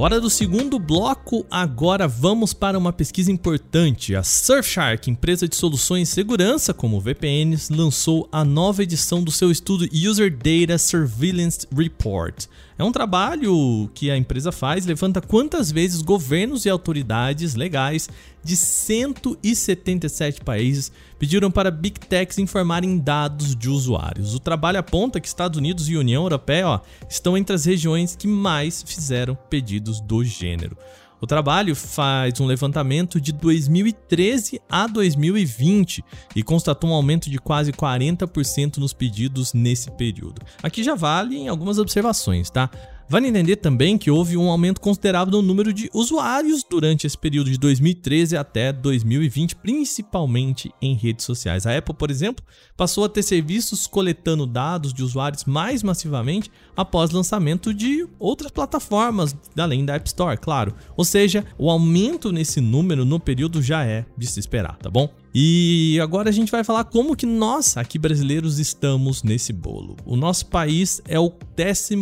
Hora 0.00 0.18
do 0.18 0.30
segundo 0.30 0.78
bloco, 0.78 1.44
agora 1.50 2.08
vamos 2.08 2.54
para 2.54 2.78
uma 2.78 2.90
pesquisa 2.90 3.30
importante. 3.30 4.16
A 4.16 4.22
Surfshark, 4.22 5.10
empresa 5.10 5.46
de 5.46 5.54
soluções 5.54 6.08
de 6.08 6.14
segurança 6.14 6.72
como 6.72 6.98
VPNs, 6.98 7.70
lançou 7.70 8.26
a 8.32 8.42
nova 8.42 8.82
edição 8.82 9.22
do 9.22 9.30
seu 9.30 9.50
estudo 9.50 9.86
User 9.92 10.34
Data 10.34 10.78
Surveillance 10.78 11.66
Report. 11.70 12.46
É 12.80 12.82
um 12.82 12.90
trabalho 12.90 13.90
que 13.92 14.10
a 14.10 14.16
empresa 14.16 14.50
faz, 14.50 14.86
levanta 14.86 15.20
quantas 15.20 15.70
vezes 15.70 16.00
governos 16.00 16.64
e 16.64 16.70
autoridades 16.70 17.54
legais 17.54 18.08
de 18.42 18.56
177 18.56 20.40
países 20.40 20.90
pediram 21.18 21.50
para 21.50 21.70
Big 21.70 22.00
Techs 22.00 22.38
informarem 22.38 22.96
dados 22.96 23.54
de 23.54 23.68
usuários. 23.68 24.34
O 24.34 24.40
trabalho 24.40 24.78
aponta 24.78 25.20
que 25.20 25.28
Estados 25.28 25.58
Unidos 25.58 25.90
e 25.90 25.96
União 25.98 26.22
Europeia 26.22 26.68
ó, 26.68 26.80
estão 27.06 27.36
entre 27.36 27.54
as 27.54 27.66
regiões 27.66 28.16
que 28.16 28.26
mais 28.26 28.82
fizeram 28.82 29.36
pedidos 29.50 30.00
do 30.00 30.24
gênero. 30.24 30.74
O 31.20 31.26
trabalho 31.26 31.76
faz 31.76 32.40
um 32.40 32.46
levantamento 32.46 33.20
de 33.20 33.30
2013 33.32 34.58
a 34.70 34.86
2020 34.86 36.02
e 36.34 36.42
constatou 36.42 36.88
um 36.88 36.94
aumento 36.94 37.28
de 37.28 37.38
quase 37.38 37.72
40% 37.72 38.78
nos 38.78 38.94
pedidos 38.94 39.52
nesse 39.52 39.90
período. 39.90 40.40
Aqui 40.62 40.82
já 40.82 40.94
valem 40.94 41.46
algumas 41.46 41.78
observações, 41.78 42.48
tá? 42.48 42.70
Vale 43.10 43.26
entender 43.26 43.56
também 43.56 43.98
que 43.98 44.08
houve 44.08 44.36
um 44.36 44.48
aumento 44.48 44.80
considerável 44.80 45.32
no 45.32 45.42
número 45.42 45.72
de 45.72 45.90
usuários 45.92 46.62
durante 46.62 47.08
esse 47.08 47.18
período 47.18 47.50
de 47.50 47.58
2013 47.58 48.36
até 48.36 48.72
2020, 48.72 49.56
principalmente 49.56 50.72
em 50.80 50.94
redes 50.94 51.26
sociais. 51.26 51.66
A 51.66 51.76
Apple, 51.76 51.92
por 51.92 52.08
exemplo, 52.08 52.44
passou 52.76 53.04
a 53.04 53.08
ter 53.08 53.24
serviços 53.24 53.88
coletando 53.88 54.46
dados 54.46 54.94
de 54.94 55.02
usuários 55.02 55.44
mais 55.44 55.82
massivamente 55.82 56.52
após 56.80 57.10
lançamento 57.10 57.74
de 57.74 58.06
outras 58.18 58.50
plataformas, 58.50 59.36
além 59.56 59.84
da 59.84 59.94
App 59.94 60.08
Store, 60.08 60.38
claro. 60.38 60.74
Ou 60.96 61.04
seja, 61.04 61.44
o 61.58 61.70
aumento 61.70 62.32
nesse 62.32 62.60
número 62.60 63.04
no 63.04 63.20
período 63.20 63.62
já 63.62 63.84
é 63.84 64.06
de 64.16 64.26
se 64.26 64.40
esperar, 64.40 64.76
tá 64.78 64.88
bom? 64.88 65.08
E 65.34 65.98
agora 66.02 66.30
a 66.30 66.32
gente 66.32 66.50
vai 66.50 66.64
falar 66.64 66.84
como 66.84 67.14
que 67.14 67.26
nós, 67.26 67.76
aqui 67.76 67.98
brasileiros, 67.98 68.58
estamos 68.58 69.22
nesse 69.22 69.52
bolo. 69.52 69.96
O 70.04 70.16
nosso 70.16 70.46
país 70.46 71.00
é 71.06 71.18
o 71.18 71.30
14 71.30 71.96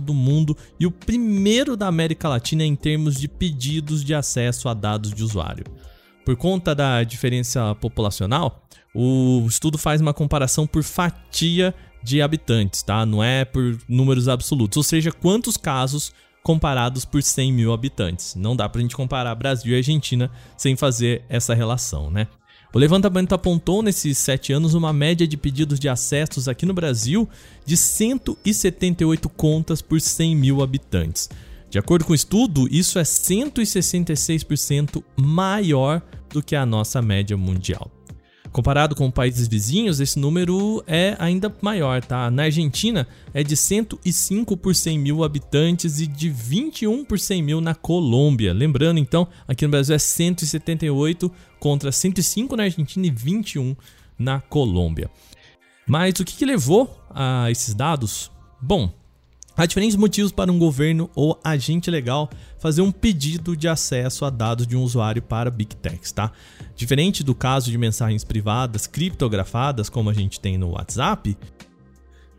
do 0.00 0.12
mundo 0.12 0.56
e 0.78 0.86
o 0.86 0.90
primeiro 0.90 1.76
da 1.76 1.86
América 1.86 2.28
Latina 2.28 2.64
em 2.64 2.74
termos 2.74 3.16
de 3.16 3.28
pedidos 3.28 4.04
de 4.04 4.14
acesso 4.14 4.68
a 4.68 4.74
dados 4.74 5.12
de 5.14 5.22
usuário. 5.22 5.64
Por 6.24 6.36
conta 6.36 6.74
da 6.74 7.04
diferença 7.04 7.74
populacional, 7.76 8.66
o 8.92 9.46
estudo 9.46 9.78
faz 9.78 10.00
uma 10.00 10.12
comparação 10.14 10.66
por 10.66 10.82
fatia 10.82 11.74
de 12.06 12.22
habitantes, 12.22 12.82
tá? 12.82 13.04
Não 13.04 13.22
é 13.22 13.44
por 13.44 13.76
números 13.88 14.28
absolutos, 14.28 14.76
ou 14.76 14.82
seja, 14.84 15.10
quantos 15.10 15.56
casos 15.56 16.12
comparados 16.40 17.04
por 17.04 17.20
100 17.20 17.52
mil 17.52 17.72
habitantes. 17.72 18.36
Não 18.36 18.54
dá 18.54 18.68
pra 18.68 18.80
gente 18.80 18.94
comparar 18.94 19.34
Brasil 19.34 19.72
e 19.72 19.76
Argentina 19.76 20.30
sem 20.56 20.76
fazer 20.76 21.24
essa 21.28 21.52
relação, 21.52 22.08
né? 22.08 22.28
O 22.72 22.78
levantamento 22.78 23.34
apontou 23.34 23.82
nesses 23.82 24.18
sete 24.18 24.52
anos 24.52 24.74
uma 24.74 24.92
média 24.92 25.26
de 25.26 25.36
pedidos 25.36 25.80
de 25.80 25.88
acessos 25.88 26.46
aqui 26.46 26.64
no 26.64 26.74
Brasil 26.74 27.28
de 27.64 27.76
178 27.76 29.28
contas 29.30 29.82
por 29.82 30.00
100 30.00 30.36
mil 30.36 30.62
habitantes. 30.62 31.28
De 31.68 31.78
acordo 31.78 32.04
com 32.04 32.12
o 32.12 32.14
estudo, 32.14 32.68
isso 32.70 33.00
é 33.00 33.02
166% 33.02 35.02
maior 35.16 36.00
do 36.30 36.40
que 36.40 36.54
a 36.54 36.64
nossa 36.64 37.02
média 37.02 37.36
mundial. 37.36 37.95
Comparado 38.56 38.94
com 38.94 39.10
países 39.10 39.46
vizinhos, 39.46 40.00
esse 40.00 40.18
número 40.18 40.82
é 40.86 41.14
ainda 41.18 41.54
maior, 41.60 42.02
tá? 42.02 42.30
Na 42.30 42.44
Argentina 42.44 43.06
é 43.34 43.42
de 43.42 43.54
105 43.54 44.56
por 44.56 44.74
100 44.74 44.98
mil 44.98 45.22
habitantes 45.22 46.00
e 46.00 46.06
de 46.06 46.30
21 46.30 47.04
por 47.04 47.18
100 47.18 47.42
mil 47.42 47.60
na 47.60 47.74
Colômbia. 47.74 48.54
Lembrando, 48.54 48.98
então, 48.98 49.28
aqui 49.46 49.66
no 49.66 49.72
Brasil 49.72 49.94
é 49.94 49.98
178 49.98 51.30
contra 51.60 51.92
105 51.92 52.56
na 52.56 52.62
Argentina 52.62 53.06
e 53.06 53.10
21 53.10 53.76
na 54.18 54.40
Colômbia. 54.40 55.10
Mas 55.86 56.18
o 56.18 56.24
que, 56.24 56.34
que 56.34 56.46
levou 56.46 56.98
a 57.10 57.50
esses 57.50 57.74
dados? 57.74 58.32
Bom, 58.58 58.90
Há 59.56 59.64
diferentes 59.64 59.96
motivos 59.96 60.32
para 60.32 60.52
um 60.52 60.58
governo 60.58 61.10
ou 61.14 61.40
agente 61.42 61.90
legal 61.90 62.28
fazer 62.58 62.82
um 62.82 62.92
pedido 62.92 63.56
de 63.56 63.66
acesso 63.66 64.26
a 64.26 64.30
dados 64.30 64.66
de 64.66 64.76
um 64.76 64.82
usuário 64.82 65.22
para 65.22 65.50
Big 65.50 65.74
Techs, 65.76 66.12
tá? 66.12 66.30
Diferente 66.74 67.24
do 67.24 67.34
caso 67.34 67.70
de 67.70 67.78
mensagens 67.78 68.22
privadas 68.22 68.86
criptografadas, 68.86 69.88
como 69.88 70.10
a 70.10 70.12
gente 70.12 70.38
tem 70.38 70.58
no 70.58 70.72
WhatsApp, 70.72 71.34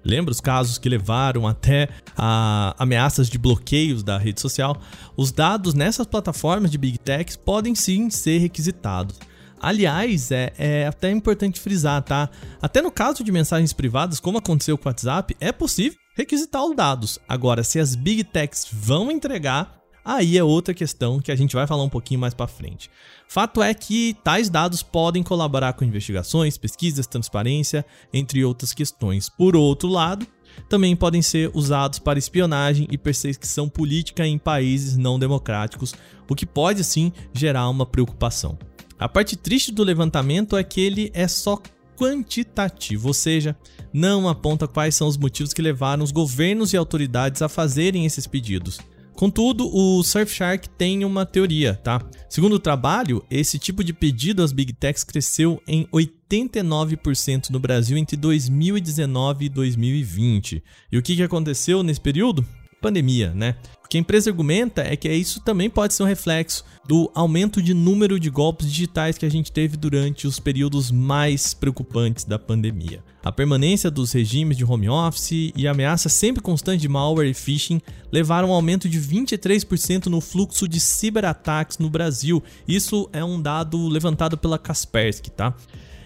lembra 0.05 0.31
os 0.31 0.39
casos 0.39 0.77
que 0.77 0.87
levaram 0.87 1.47
até 1.47 1.89
a 2.15 2.75
ameaças 2.77 3.27
de 3.27 3.39
bloqueios 3.39 4.03
da 4.03 4.19
rede 4.19 4.39
social? 4.39 4.79
Os 5.17 5.31
dados 5.31 5.73
nessas 5.73 6.05
plataformas 6.05 6.69
de 6.69 6.77
Big 6.77 6.99
Techs 6.99 7.35
podem 7.35 7.73
sim 7.73 8.11
ser 8.11 8.37
requisitados. 8.37 9.19
Aliás, 9.59 10.31
é, 10.31 10.53
é, 10.55 10.85
até 10.85 11.09
importante 11.09 11.59
frisar, 11.59 12.03
tá? 12.03 12.29
Até 12.61 12.79
no 12.79 12.91
caso 12.91 13.23
de 13.23 13.31
mensagens 13.31 13.73
privadas, 13.73 14.19
como 14.19 14.37
aconteceu 14.37 14.77
com 14.77 14.87
o 14.87 14.91
WhatsApp, 14.91 15.35
é 15.39 15.51
possível 15.51 15.97
requisitar 16.17 16.65
os 16.65 16.75
dados. 16.75 17.19
Agora, 17.29 17.63
se 17.63 17.79
as 17.79 17.95
Big 17.95 18.23
Techs 18.23 18.67
vão 18.71 19.11
entregar, 19.11 19.79
aí 20.03 20.35
é 20.35 20.43
outra 20.43 20.73
questão 20.73 21.19
que 21.19 21.31
a 21.31 21.35
gente 21.35 21.55
vai 21.55 21.67
falar 21.67 21.83
um 21.83 21.89
pouquinho 21.89 22.19
mais 22.19 22.33
para 22.33 22.47
frente. 22.47 22.89
Fato 23.27 23.61
é 23.61 23.71
que 23.73 24.17
tais 24.23 24.49
dados 24.49 24.81
podem 24.81 25.21
colaborar 25.21 25.73
com 25.73 25.85
investigações, 25.85 26.57
pesquisas, 26.57 27.05
transparência, 27.05 27.85
entre 28.11 28.43
outras 28.43 28.73
questões. 28.73 29.29
Por 29.29 29.55
outro 29.55 29.87
lado, 29.87 30.25
também 30.67 30.95
podem 30.95 31.21
ser 31.21 31.51
usados 31.53 31.99
para 31.99 32.17
espionagem 32.17 32.87
e 32.89 32.97
perseguição 32.97 33.69
política 33.69 34.25
em 34.25 34.39
países 34.39 34.97
não 34.97 35.19
democráticos, 35.19 35.93
o 36.27 36.33
que 36.33 36.47
pode 36.47 36.83
sim 36.83 37.13
gerar 37.31 37.69
uma 37.69 37.85
preocupação. 37.85 38.57
A 38.97 39.07
parte 39.07 39.35
triste 39.35 39.71
do 39.71 39.83
levantamento 39.83 40.57
é 40.57 40.63
que 40.63 40.81
ele 40.81 41.11
é 41.13 41.27
só 41.27 41.61
quantitativo, 41.95 43.09
ou 43.09 43.13
seja, 43.13 43.55
não 43.97 44.29
aponta 44.29 44.67
quais 44.67 44.93
são 44.93 45.07
os 45.07 45.17
motivos 45.17 45.53
que 45.53 45.61
levaram 45.61 46.03
os 46.03 46.11
governos 46.11 46.71
e 46.71 46.77
autoridades 46.77 47.41
a 47.41 47.49
fazerem 47.49 48.05
esses 48.05 48.27
pedidos. 48.27 48.79
Contudo, 49.15 49.67
o 49.75 50.03
Surfshark 50.03 50.69
tem 50.69 51.03
uma 51.03 51.25
teoria, 51.25 51.73
tá? 51.73 51.99
Segundo 52.29 52.53
o 52.53 52.59
trabalho, 52.59 53.25
esse 53.31 53.57
tipo 53.57 53.83
de 53.83 53.91
pedido 53.91 54.43
às 54.43 54.51
Big 54.51 54.71
Techs 54.73 55.03
cresceu 55.03 55.59
em 55.67 55.87
89% 55.87 57.49
no 57.49 57.59
Brasil 57.59 57.97
entre 57.97 58.15
2019 58.15 59.45
e 59.45 59.49
2020. 59.49 60.63
E 60.91 60.97
o 60.99 61.01
que 61.01 61.23
aconteceu 61.23 61.81
nesse 61.81 61.99
período? 61.99 62.45
Pandemia, 62.79 63.33
né? 63.33 63.55
O 63.87 63.89
que 63.89 63.97
a 63.97 64.01
empresa 64.01 64.29
argumenta 64.29 64.81
é 64.81 64.97
que 64.97 65.09
isso 65.09 65.39
também 65.39 65.69
pode 65.69 65.93
ser 65.93 66.03
um 66.03 66.05
reflexo 66.05 66.65
do 66.85 67.09
aumento 67.15 67.61
de 67.61 67.73
número 67.73 68.19
de 68.19 68.29
golpes 68.29 68.69
digitais 68.69 69.17
que 69.17 69.25
a 69.25 69.31
gente 69.31 69.49
teve 69.49 69.77
durante 69.77 70.27
os 70.27 70.41
períodos 70.41 70.91
mais 70.91 71.53
preocupantes 71.53 72.25
da 72.25 72.37
pandemia. 72.37 73.01
A 73.23 73.31
permanência 73.31 73.89
dos 73.89 74.11
regimes 74.11 74.57
de 74.57 74.65
home 74.65 74.89
office 74.89 75.53
e 75.55 75.65
a 75.65 75.71
ameaça 75.71 76.09
sempre 76.09 76.43
constante 76.43 76.81
de 76.81 76.89
malware 76.89 77.29
e 77.29 77.33
phishing 77.33 77.79
levaram 78.11 78.49
a 78.49 78.51
um 78.51 78.55
aumento 78.55 78.89
de 78.89 78.99
23% 78.99 80.07
no 80.07 80.19
fluxo 80.19 80.67
de 80.67 80.81
ciberataques 80.81 81.77
no 81.77 81.89
Brasil. 81.89 82.43
Isso 82.67 83.09
é 83.13 83.23
um 83.23 83.41
dado 83.41 83.87
levantado 83.87 84.37
pela 84.37 84.59
Kaspersky, 84.59 85.31
tá? 85.31 85.55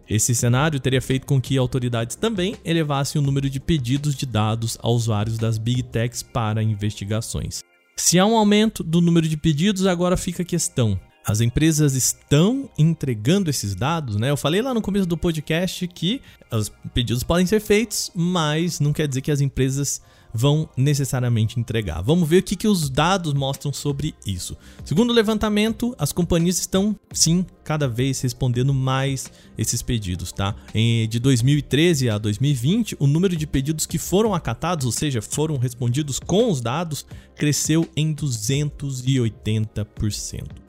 Esse 0.08 0.36
cenário 0.36 0.80
teria 0.80 1.02
feito 1.02 1.26
com 1.26 1.42
que 1.42 1.58
autoridades 1.58 2.16
também 2.16 2.58
elevassem 2.64 3.20
o 3.20 3.26
número 3.26 3.50
de 3.50 3.60
pedidos 3.60 4.14
de 4.14 4.28
dados 4.28 4.78
a 4.84 4.88
usuários 4.88 5.40
das 5.40 5.58
Big 5.58 5.82
Techs 5.82 6.22
para 6.22 6.62
investigações. 6.62 7.71
Se 7.96 8.18
há 8.18 8.26
um 8.26 8.36
aumento 8.36 8.84
do 8.84 9.02
número 9.02 9.28
de 9.28 9.38
pedidos, 9.38 9.86
agora 9.86 10.18
fica 10.18 10.44
a 10.44 10.46
questão: 10.46 11.00
as 11.26 11.42
empresas 11.42 11.94
estão 11.94 12.70
entregando 12.78 13.50
esses 13.50 13.76
dados, 13.76 14.16
né? 14.16 14.30
Eu 14.30 14.38
falei 14.38 14.62
lá 14.62 14.74
no 14.74 14.82
começo 14.82 15.06
do 15.06 15.18
podcast 15.18 15.88
que 15.88 16.22
os 16.52 16.72
pedidos 16.94 17.24
podem 17.24 17.46
ser 17.46 17.60
feitos, 17.60 18.12
mas 18.16 18.80
não 18.80 18.92
quer 18.92 19.08
dizer 19.08 19.22
que 19.22 19.32
as 19.32 19.42
empresas 19.42 20.02
vão 20.34 20.70
necessariamente 20.76 21.60
entregar. 21.60 22.02
Vamos 22.02 22.28
ver 22.28 22.38
o 22.38 22.44
que, 22.44 22.56
que 22.56 22.68
os 22.68 22.90
dados 22.90 23.34
mostram 23.34 23.74
sobre 23.74 24.16
isso. 24.26 24.58
Segundo 24.84 25.12
o 25.12 25.14
levantamento, 25.14 25.96
as 25.98 26.12
companhias 26.12 26.60
estão 26.60 26.96
sim 27.12 27.46
cada 27.64 27.88
vez 27.88 28.20
respondendo 28.22 28.74
mais 28.74 29.32
esses 29.58 29.82
pedidos, 29.82 30.32
tá? 30.32 30.56
De 30.74 31.20
2013 31.20 32.10
a 32.10 32.18
2020, 32.18 32.96
o 33.00 33.08
número 33.08 33.36
de 33.36 33.48
pedidos 33.48 33.86
que 33.86 33.98
foram 33.98 34.34
acatados, 34.34 34.86
ou 34.86 34.92
seja, 34.92 35.22
foram 35.22 35.58
respondidos 35.58 36.20
com 36.20 36.50
os 36.50 36.62
dados, 36.62 37.06
cresceu 37.36 37.88
em 37.96 38.14
280%. 38.14 40.62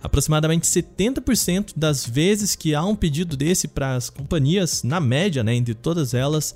Aproximadamente 0.00 0.66
70% 0.66 1.72
das 1.76 2.06
vezes 2.06 2.54
que 2.54 2.74
há 2.74 2.84
um 2.84 2.94
pedido 2.94 3.36
desse 3.36 3.66
para 3.66 3.96
as 3.96 4.08
companhias, 4.08 4.84
na 4.84 5.00
média, 5.00 5.42
né, 5.42 5.54
entre 5.54 5.74
todas 5.74 6.14
elas, 6.14 6.54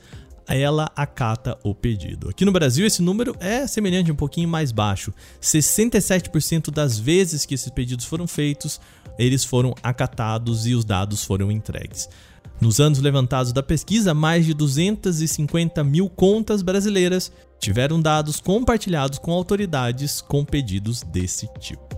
ela 0.49 0.91
acata 0.97 1.59
o 1.63 1.75
pedido. 1.75 2.29
Aqui 2.29 2.45
no 2.45 2.53
Brasil, 2.53 2.87
esse 2.87 3.03
número 3.03 3.37
é 3.41 3.67
semelhante, 3.67 4.13
um 4.13 4.17
pouquinho 4.17 4.49
mais 4.49 4.73
baixo. 4.73 5.13
67% 5.41 6.71
das 6.71 6.99
vezes 6.99 7.47
que 7.47 7.55
esses 7.55 7.71
pedidos 7.71 8.05
foram 8.05 8.27
feitos, 8.27 8.81
eles 9.19 9.45
foram 9.45 9.75
acatados 9.83 10.67
e 10.67 10.75
os 10.75 10.85
dados 10.85 11.25
foram 11.25 11.51
entregues. 11.51 12.09
Nos 12.61 12.79
anos 12.79 13.01
levantados 13.01 13.53
da 13.53 13.63
pesquisa, 13.63 14.15
mais 14.15 14.47
de 14.47 14.55
250 14.55 15.83
mil 15.83 16.09
contas 16.09 16.63
brasileiras 16.63 17.33
tiveram 17.59 18.01
dados 18.01 18.41
compartilhados 18.41 19.19
com 19.19 19.33
autoridades 19.33 20.21
com 20.21 20.45
pedidos 20.45 21.03
desse 21.03 21.49
tipo. 21.59 21.97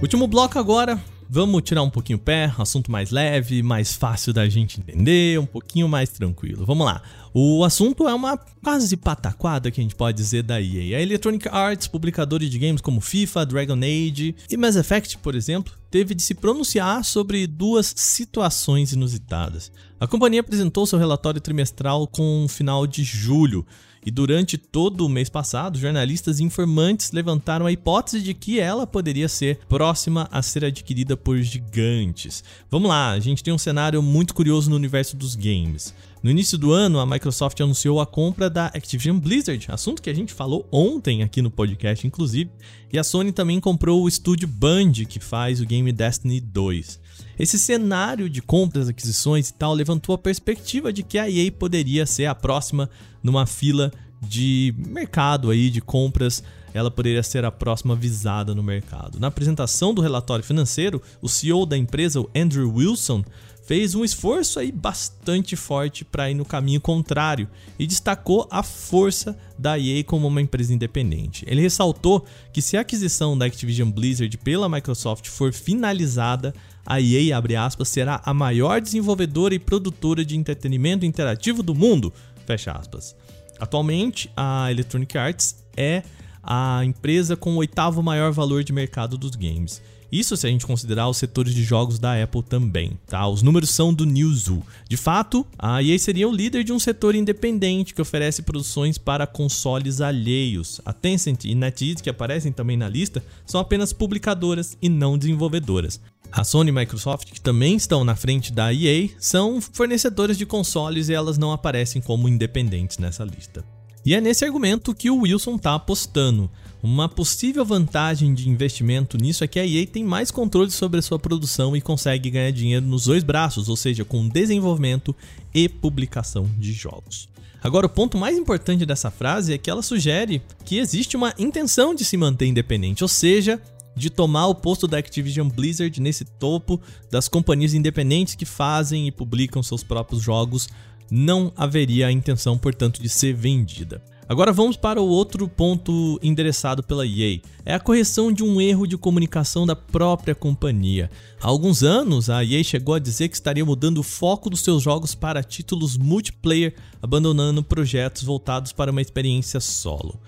Último 0.00 0.26
bloco 0.26 0.58
agora, 0.58 0.98
Vamos 1.32 1.62
tirar 1.62 1.84
um 1.84 1.90
pouquinho 1.90 2.18
o 2.18 2.20
pé, 2.20 2.52
assunto 2.58 2.90
mais 2.90 3.12
leve, 3.12 3.62
mais 3.62 3.94
fácil 3.94 4.32
da 4.32 4.48
gente 4.48 4.80
entender, 4.80 5.38
um 5.38 5.46
pouquinho 5.46 5.88
mais 5.88 6.10
tranquilo. 6.10 6.66
Vamos 6.66 6.84
lá. 6.84 7.00
O 7.32 7.62
assunto 7.62 8.08
é 8.08 8.12
uma 8.12 8.36
quase 8.36 8.96
pataquada 8.96 9.70
que 9.70 9.80
a 9.80 9.84
gente 9.84 9.94
pode 9.94 10.16
dizer 10.16 10.42
da 10.42 10.60
EA. 10.60 10.98
A 10.98 11.00
Electronic 11.00 11.48
Arts, 11.48 11.86
publicadores 11.86 12.50
de 12.50 12.58
games 12.58 12.80
como 12.80 13.00
FIFA, 13.00 13.46
Dragon 13.46 13.76
Age 13.76 14.34
e 14.50 14.56
Mass 14.56 14.74
Effect, 14.74 15.18
por 15.18 15.36
exemplo, 15.36 15.72
teve 15.88 16.16
de 16.16 16.22
se 16.24 16.34
pronunciar 16.34 17.04
sobre 17.04 17.46
duas 17.46 17.94
situações 17.96 18.92
inusitadas. 18.92 19.70
A 20.00 20.08
companhia 20.08 20.40
apresentou 20.40 20.84
seu 20.84 20.98
relatório 20.98 21.40
trimestral 21.40 22.08
com 22.08 22.44
o 22.44 22.48
final 22.48 22.88
de 22.88 23.04
julho, 23.04 23.64
e 24.04 24.10
durante 24.10 24.56
todo 24.56 25.04
o 25.04 25.08
mês 25.08 25.28
passado, 25.28 25.78
jornalistas 25.78 26.40
e 26.40 26.44
informantes 26.44 27.12
levantaram 27.12 27.66
a 27.66 27.72
hipótese 27.72 28.22
de 28.22 28.32
que 28.32 28.58
ela 28.58 28.86
poderia 28.86 29.28
ser 29.28 29.58
próxima 29.68 30.28
a 30.32 30.40
ser 30.42 30.64
adquirida 30.64 31.16
por 31.16 31.38
gigantes. 31.38 32.42
Vamos 32.70 32.88
lá, 32.88 33.10
a 33.10 33.20
gente 33.20 33.44
tem 33.44 33.52
um 33.52 33.58
cenário 33.58 34.02
muito 34.02 34.34
curioso 34.34 34.70
no 34.70 34.76
universo 34.76 35.16
dos 35.16 35.34
games. 35.34 35.94
No 36.22 36.30
início 36.30 36.58
do 36.58 36.70
ano, 36.70 36.98
a 36.98 37.06
Microsoft 37.06 37.58
anunciou 37.60 37.98
a 37.98 38.06
compra 38.06 38.50
da 38.50 38.66
Activision 38.66 39.18
Blizzard, 39.18 39.66
assunto 39.70 40.02
que 40.02 40.10
a 40.10 40.14
gente 40.14 40.34
falou 40.34 40.68
ontem 40.70 41.22
aqui 41.22 41.40
no 41.40 41.50
podcast, 41.50 42.06
inclusive, 42.06 42.50
e 42.92 42.98
a 42.98 43.04
Sony 43.04 43.32
também 43.32 43.58
comprou 43.58 44.02
o 44.02 44.08
estúdio 44.08 44.46
Band, 44.46 44.92
que 45.08 45.18
faz 45.18 45.60
o 45.62 45.66
game 45.66 45.90
Destiny 45.92 46.40
2. 46.40 47.00
Esse 47.38 47.58
cenário 47.58 48.28
de 48.28 48.42
compras, 48.42 48.88
aquisições 48.88 49.48
e 49.48 49.54
tal 49.54 49.72
levantou 49.74 50.14
a 50.14 50.18
perspectiva 50.18 50.92
de 50.92 51.02
que 51.02 51.18
a 51.18 51.30
EA 51.30 51.50
poderia 51.50 52.06
ser 52.06 52.26
a 52.26 52.34
próxima 52.34 52.90
numa 53.22 53.46
fila 53.46 53.92
de 54.20 54.74
mercado 54.86 55.50
aí 55.50 55.70
de 55.70 55.80
compras, 55.80 56.42
ela 56.72 56.90
poderia 56.90 57.22
ser 57.22 57.44
a 57.44 57.50
próxima 57.50 57.96
visada 57.96 58.54
no 58.54 58.62
mercado. 58.62 59.18
Na 59.18 59.28
apresentação 59.28 59.92
do 59.92 60.02
relatório 60.02 60.44
financeiro, 60.44 61.02
o 61.20 61.28
CEO 61.28 61.66
da 61.66 61.76
empresa, 61.76 62.20
o 62.20 62.30
Andrew 62.36 62.72
Wilson, 62.72 63.24
fez 63.70 63.94
um 63.94 64.04
esforço 64.04 64.58
aí 64.58 64.72
bastante 64.72 65.54
forte 65.54 66.04
para 66.04 66.28
ir 66.28 66.34
no 66.34 66.44
caminho 66.44 66.80
contrário 66.80 67.48
e 67.78 67.86
destacou 67.86 68.48
a 68.50 68.64
força 68.64 69.38
da 69.56 69.78
EA 69.78 70.02
como 70.02 70.26
uma 70.26 70.42
empresa 70.42 70.74
independente. 70.74 71.44
Ele 71.46 71.60
ressaltou 71.60 72.26
que 72.52 72.60
se 72.60 72.76
a 72.76 72.80
aquisição 72.80 73.38
da 73.38 73.46
Activision 73.46 73.88
Blizzard 73.88 74.36
pela 74.38 74.68
Microsoft 74.68 75.28
for 75.28 75.52
finalizada, 75.52 76.52
a 76.84 77.00
EA, 77.00 77.38
abre 77.38 77.54
aspas, 77.54 77.88
será 77.88 78.20
a 78.24 78.34
maior 78.34 78.80
desenvolvedora 78.80 79.54
e 79.54 79.58
produtora 79.60 80.24
de 80.24 80.36
entretenimento 80.36 81.06
interativo 81.06 81.62
do 81.62 81.72
mundo, 81.72 82.12
fecha 82.44 82.72
aspas. 82.72 83.14
Atualmente, 83.60 84.28
a 84.36 84.68
Electronic 84.68 85.16
Arts 85.16 85.64
é 85.76 86.02
a 86.42 86.84
empresa 86.84 87.36
com 87.36 87.52
o 87.52 87.58
oitavo 87.58 88.02
maior 88.02 88.32
valor 88.32 88.64
de 88.64 88.72
mercado 88.72 89.16
dos 89.16 89.36
games 89.36 89.80
isso 90.10 90.36
se 90.36 90.46
a 90.46 90.50
gente 90.50 90.66
considerar 90.66 91.08
os 91.08 91.16
setores 91.16 91.54
de 91.54 91.62
jogos 91.62 91.98
da 91.98 92.20
Apple 92.22 92.42
também, 92.42 92.98
tá? 93.06 93.26
Os 93.28 93.42
números 93.42 93.70
são 93.70 93.92
do 93.94 94.04
Newzoo. 94.04 94.64
De 94.88 94.96
fato, 94.96 95.46
a 95.58 95.82
EA 95.82 95.98
seria 95.98 96.28
o 96.28 96.34
líder 96.34 96.64
de 96.64 96.72
um 96.72 96.78
setor 96.78 97.14
independente 97.14 97.94
que 97.94 98.02
oferece 98.02 98.42
produções 98.42 98.98
para 98.98 99.26
consoles 99.26 100.00
alheios. 100.00 100.80
A 100.84 100.92
Tencent 100.92 101.44
e 101.44 101.54
NetEase, 101.54 102.02
que 102.02 102.10
aparecem 102.10 102.52
também 102.52 102.76
na 102.76 102.88
lista, 102.88 103.22
são 103.46 103.60
apenas 103.60 103.92
publicadoras 103.92 104.76
e 104.82 104.88
não 104.88 105.16
desenvolvedoras. 105.16 106.00
A 106.32 106.44
Sony 106.44 106.70
e 106.70 106.72
Microsoft, 106.72 107.32
que 107.32 107.40
também 107.40 107.74
estão 107.74 108.04
na 108.04 108.14
frente 108.14 108.52
da 108.52 108.72
EA, 108.72 109.08
são 109.18 109.60
fornecedoras 109.60 110.38
de 110.38 110.46
consoles 110.46 111.08
e 111.08 111.14
elas 111.14 111.38
não 111.38 111.50
aparecem 111.52 112.00
como 112.00 112.28
independentes 112.28 112.98
nessa 112.98 113.24
lista. 113.24 113.64
E 114.04 114.14
é 114.14 114.20
nesse 114.20 114.44
argumento 114.44 114.94
que 114.94 115.10
o 115.10 115.20
Wilson 115.20 115.56
está 115.56 115.74
apostando. 115.74 116.50
Uma 116.82 117.08
possível 117.08 117.64
vantagem 117.64 118.32
de 118.32 118.48
investimento 118.48 119.18
nisso 119.18 119.44
é 119.44 119.46
que 119.46 119.58
a 119.58 119.66
EA 119.66 119.86
tem 119.86 120.02
mais 120.02 120.30
controle 120.30 120.70
sobre 120.70 120.98
a 120.98 121.02
sua 121.02 121.18
produção 121.18 121.76
e 121.76 121.80
consegue 121.80 122.30
ganhar 122.30 122.50
dinheiro 122.50 122.86
nos 122.86 123.04
dois 123.04 123.22
braços, 123.22 123.68
ou 123.68 123.76
seja, 123.76 124.02
com 124.02 124.26
desenvolvimento 124.26 125.14
e 125.54 125.68
publicação 125.68 126.48
de 126.58 126.72
jogos. 126.72 127.28
Agora, 127.62 127.84
o 127.84 127.90
ponto 127.90 128.16
mais 128.16 128.38
importante 128.38 128.86
dessa 128.86 129.10
frase 129.10 129.52
é 129.52 129.58
que 129.58 129.68
ela 129.68 129.82
sugere 129.82 130.40
que 130.64 130.78
existe 130.78 131.16
uma 131.16 131.34
intenção 131.38 131.94
de 131.94 132.02
se 132.02 132.16
manter 132.16 132.46
independente, 132.46 133.04
ou 133.04 133.08
seja, 133.08 133.60
de 133.94 134.08
tomar 134.08 134.46
o 134.46 134.54
posto 134.54 134.88
da 134.88 134.96
Activision 134.96 135.48
Blizzard 135.48 136.00
nesse 136.00 136.24
topo 136.24 136.80
das 137.10 137.28
companhias 137.28 137.74
independentes 137.74 138.34
que 138.34 138.46
fazem 138.46 139.06
e 139.06 139.12
publicam 139.12 139.62
seus 139.62 139.82
próprios 139.82 140.22
jogos. 140.22 140.68
Não 141.10 141.52
haveria 141.56 142.06
a 142.06 142.12
intenção, 142.12 142.56
portanto, 142.56 143.02
de 143.02 143.08
ser 143.08 143.34
vendida. 143.34 144.02
Agora 144.30 144.52
vamos 144.52 144.76
para 144.76 145.02
o 145.02 145.08
outro 145.08 145.48
ponto 145.48 146.16
endereçado 146.22 146.84
pela 146.84 147.04
EA. 147.04 147.40
É 147.64 147.74
a 147.74 147.80
correção 147.80 148.30
de 148.30 148.44
um 148.44 148.60
erro 148.60 148.86
de 148.86 148.96
comunicação 148.96 149.66
da 149.66 149.74
própria 149.74 150.36
companhia. 150.36 151.10
Há 151.42 151.48
alguns 151.48 151.82
anos, 151.82 152.30
a 152.30 152.44
EA 152.44 152.62
chegou 152.62 152.94
a 152.94 153.00
dizer 153.00 153.28
que 153.28 153.34
estaria 153.34 153.64
mudando 153.64 153.98
o 153.98 154.04
foco 154.04 154.48
dos 154.48 154.60
seus 154.60 154.84
jogos 154.84 155.16
para 155.16 155.42
títulos 155.42 155.98
multiplayer, 155.98 156.76
abandonando 157.02 157.60
projetos 157.60 158.22
voltados 158.22 158.70
para 158.70 158.92
uma 158.92 159.02
experiência 159.02 159.58
solo. 159.58 160.20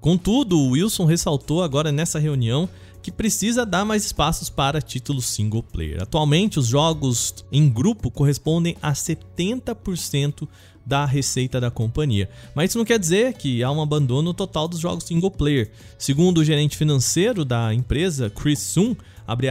Contudo, 0.00 0.56
o 0.56 0.70
Wilson 0.70 1.04
ressaltou 1.06 1.60
agora 1.60 1.90
nessa 1.90 2.20
reunião 2.20 2.68
que 3.02 3.12
precisa 3.12 3.64
dar 3.64 3.84
mais 3.84 4.04
espaços 4.04 4.50
para 4.50 4.82
títulos 4.82 5.26
single 5.26 5.62
player. 5.62 6.02
Atualmente, 6.02 6.58
os 6.58 6.66
jogos 6.66 7.44
em 7.50 7.68
grupo 7.68 8.10
correspondem 8.10 8.76
a 8.82 8.92
70% 8.92 10.48
da 10.88 11.04
receita 11.04 11.60
da 11.60 11.70
companhia. 11.70 12.30
Mas 12.54 12.70
isso 12.70 12.78
não 12.78 12.84
quer 12.84 12.98
dizer 12.98 13.34
que 13.34 13.62
há 13.62 13.70
um 13.70 13.82
abandono 13.82 14.32
total 14.32 14.66
dos 14.66 14.80
jogos 14.80 15.04
single 15.04 15.30
player. 15.30 15.70
Segundo 15.98 16.38
o 16.38 16.44
gerente 16.44 16.78
financeiro 16.78 17.44
da 17.44 17.74
empresa, 17.74 18.30
Chris 18.30 18.60
Sun, 18.60 18.96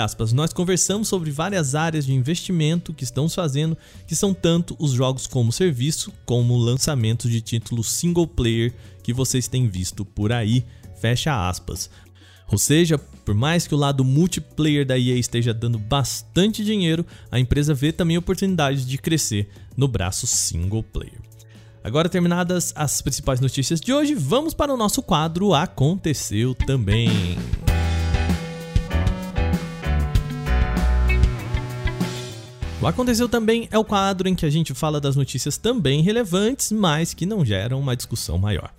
aspas, 0.04 0.34
nós 0.34 0.52
conversamos 0.52 1.08
sobre 1.08 1.30
várias 1.30 1.76
áreas 1.76 2.08
de 2.08 2.14
investimento 2.14 2.92
que 2.92 3.04
estamos 3.04 3.36
fazendo, 3.36 3.78
que 4.08 4.16
são 4.16 4.34
tanto 4.34 4.76
os 4.80 4.92
jogos 4.92 5.28
como 5.28 5.52
serviço, 5.52 6.12
como 6.26 6.58
lançamentos 6.58 7.30
de 7.30 7.40
títulos 7.40 7.92
single 7.92 8.26
player 8.26 8.74
que 9.04 9.14
vocês 9.14 9.48
têm 9.48 9.68
visto 9.68 10.04
por 10.04 10.32
aí. 10.32 10.66
Fecha 11.00 11.48
aspas. 11.48 11.92
Ou 12.50 12.58
seja, 12.58 12.98
por 12.98 13.36
mais 13.36 13.68
que 13.68 13.76
o 13.76 13.78
lado 13.78 14.06
multiplayer 14.06 14.86
da 14.86 14.98
EA 14.98 15.18
esteja 15.18 15.54
dando 15.54 15.78
bastante 15.78 16.64
dinheiro, 16.64 17.06
a 17.30 17.40
empresa 17.40 17.74
vê 17.74 17.92
também 17.92 18.18
oportunidades 18.18 18.86
de 18.86 18.98
crescer 18.98 19.50
no 19.76 19.88
braço 19.88 20.26
single 20.26 20.82
player. 20.82 21.20
Agora 21.84 22.10
terminadas 22.10 22.74
as 22.76 23.02
principais 23.02 23.40
notícias 23.40 23.80
de 23.80 23.94
hoje, 23.94 24.14
vamos 24.14 24.54
para 24.54 24.74
o 24.74 24.78
nosso 24.78 25.02
quadro 25.02 25.54
Aconteceu 25.54 26.54
também. 26.54 27.38
O 32.82 32.86
Aconteceu 32.86 33.28
também 33.28 33.68
é 33.72 33.78
o 33.78 33.84
quadro 33.84 34.30
em 34.30 34.36
que 34.36 34.46
a 34.46 34.50
gente 34.50 34.74
fala 34.74 35.02
das 35.02 35.16
notícias 35.16 35.58
também 35.58 36.02
relevantes, 36.02 36.72
mas 36.72 37.14
que 37.14 37.26
não 37.26 37.44
geram 37.44 37.80
uma 37.80 37.96
discussão 37.96 38.38
maior. 38.38 38.72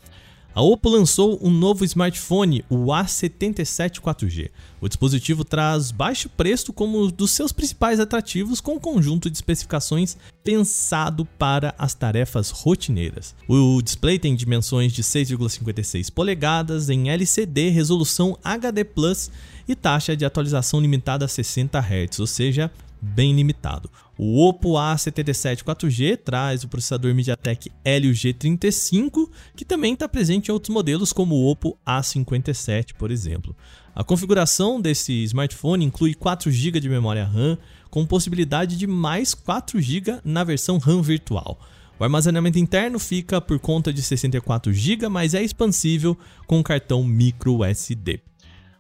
A 0.55 0.63
Oppo 0.63 0.89
lançou 0.89 1.39
um 1.41 1.51
novo 1.51 1.85
smartphone, 1.85 2.65
o 2.69 2.87
A77 2.87 4.01
4G. 4.01 4.51
O 4.81 4.89
dispositivo 4.89 5.45
traz 5.45 5.91
baixo 5.91 6.29
preço 6.29 6.73
como 6.73 7.05
um 7.05 7.09
dos 7.09 7.31
seus 7.31 7.53
principais 7.53 8.01
atrativos, 8.01 8.61
com 8.61 8.75
um 8.75 8.81
conjunto 8.81 9.31
de 9.31 9.37
especificações 9.37 10.17
pensado 10.43 11.25
para 11.39 11.75
as 11.79 11.95
tarefas 11.95 12.51
rotineiras. 12.51 13.37
O 13.47 13.81
display 13.83 14.19
tem 14.19 14.35
dimensões 14.35 14.93
de 14.93 15.03
6,56 15.03 16.11
polegadas 16.11 16.91
em 16.91 17.09
LCD, 17.09 17.69
resolução 17.69 18.37
HD 18.43 18.87
e 19.69 19.75
taxa 19.77 20.17
de 20.17 20.25
atualização 20.25 20.81
limitada 20.81 21.25
a 21.25 21.29
60 21.29 21.79
Hz, 21.79 22.19
ou 22.19 22.27
seja, 22.27 22.71
bem 23.01 23.35
limitado. 23.35 23.91
O 24.21 24.45
Oppo 24.45 24.71
A77 24.71 25.63
4G 25.63 26.17
traz 26.17 26.65
o 26.65 26.69
processador 26.69 27.15
MediaTek 27.15 27.71
Helio 27.85 28.11
G35, 28.11 29.31
que 29.55 29.65
também 29.65 29.95
está 29.95 30.09
presente 30.09 30.49
em 30.49 30.53
outros 30.53 30.75
modelos 30.75 31.13
como 31.13 31.37
o 31.37 31.49
Oppo 31.49 31.79
A57, 31.87 32.95
por 32.99 33.13
exemplo. 33.13 33.57
A 33.95 34.03
configuração 34.03 34.81
desse 34.81 35.23
smartphone 35.23 35.85
inclui 35.85 36.15
4 36.15 36.51
GB 36.51 36.81
de 36.81 36.89
memória 36.89 37.25
RAM, 37.25 37.57
com 37.91 38.05
possibilidade 38.05 38.77
de 38.77 38.89
mais 38.89 39.35
4 39.35 39.81
GB 39.81 40.19
na 40.25 40.43
versão 40.43 40.79
RAM 40.79 41.01
virtual. 41.01 41.57
O 41.97 42.03
armazenamento 42.03 42.59
interno 42.59 42.99
fica 42.99 43.41
por 43.41 43.61
conta 43.61 43.93
de 43.93 44.03
64 44.03 44.73
GB, 44.73 45.09
mas 45.09 45.33
é 45.33 45.45
expansível 45.45 46.19
com 46.45 46.61
cartão 46.61 47.05
micro 47.05 47.65
SD. 47.65 48.21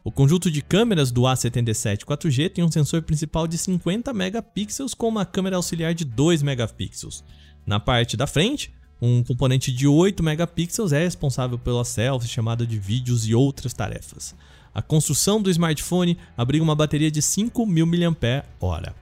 O 0.08 0.10
conjunto 0.10 0.50
de 0.50 0.62
câmeras 0.62 1.10
do 1.10 1.20
A77 1.24 2.06
4G 2.06 2.48
tem 2.48 2.64
um 2.64 2.72
sensor 2.72 3.02
principal 3.02 3.46
de 3.46 3.58
50 3.58 4.10
megapixels 4.14 4.94
com 4.94 5.06
uma 5.06 5.26
câmera 5.26 5.56
auxiliar 5.56 5.92
de 5.92 6.02
2 6.02 6.42
megapixels. 6.42 7.22
Na 7.66 7.78
parte 7.78 8.16
da 8.16 8.26
frente, 8.26 8.72
um 9.02 9.22
componente 9.22 9.70
de 9.70 9.86
8 9.86 10.22
megapixels 10.22 10.92
é 10.92 11.00
responsável 11.00 11.58
pela 11.58 11.84
selfie, 11.84 12.26
chamada 12.26 12.66
de 12.66 12.78
vídeos 12.78 13.28
e 13.28 13.34
outras 13.34 13.74
tarefas. 13.74 14.34
A 14.74 14.80
construção 14.80 15.42
do 15.42 15.50
smartphone 15.50 16.16
abriga 16.38 16.64
uma 16.64 16.74
bateria 16.74 17.10
de 17.10 17.20
5.000 17.20 18.16
mAh. 18.62 18.94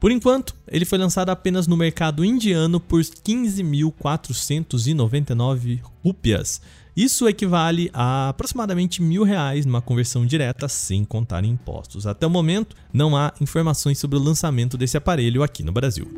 Por 0.00 0.10
enquanto, 0.10 0.56
ele 0.66 0.86
foi 0.86 0.96
lançado 0.96 1.28
apenas 1.28 1.66
no 1.66 1.76
mercado 1.76 2.24
indiano 2.24 2.80
por 2.80 3.02
15.499 3.02 5.80
rúpias. 6.02 6.62
Isso 6.96 7.28
equivale 7.28 7.90
a 7.92 8.30
aproximadamente 8.30 9.02
mil 9.02 9.24
reais 9.24 9.66
numa 9.66 9.82
conversão 9.82 10.24
direta 10.24 10.68
sem 10.68 11.04
contar 11.04 11.44
impostos. 11.44 12.06
Até 12.06 12.26
o 12.26 12.30
momento, 12.30 12.74
não 12.90 13.14
há 13.14 13.34
informações 13.42 13.98
sobre 13.98 14.16
o 14.16 14.22
lançamento 14.22 14.78
desse 14.78 14.96
aparelho 14.96 15.42
aqui 15.42 15.62
no 15.62 15.70
Brasil. 15.70 16.10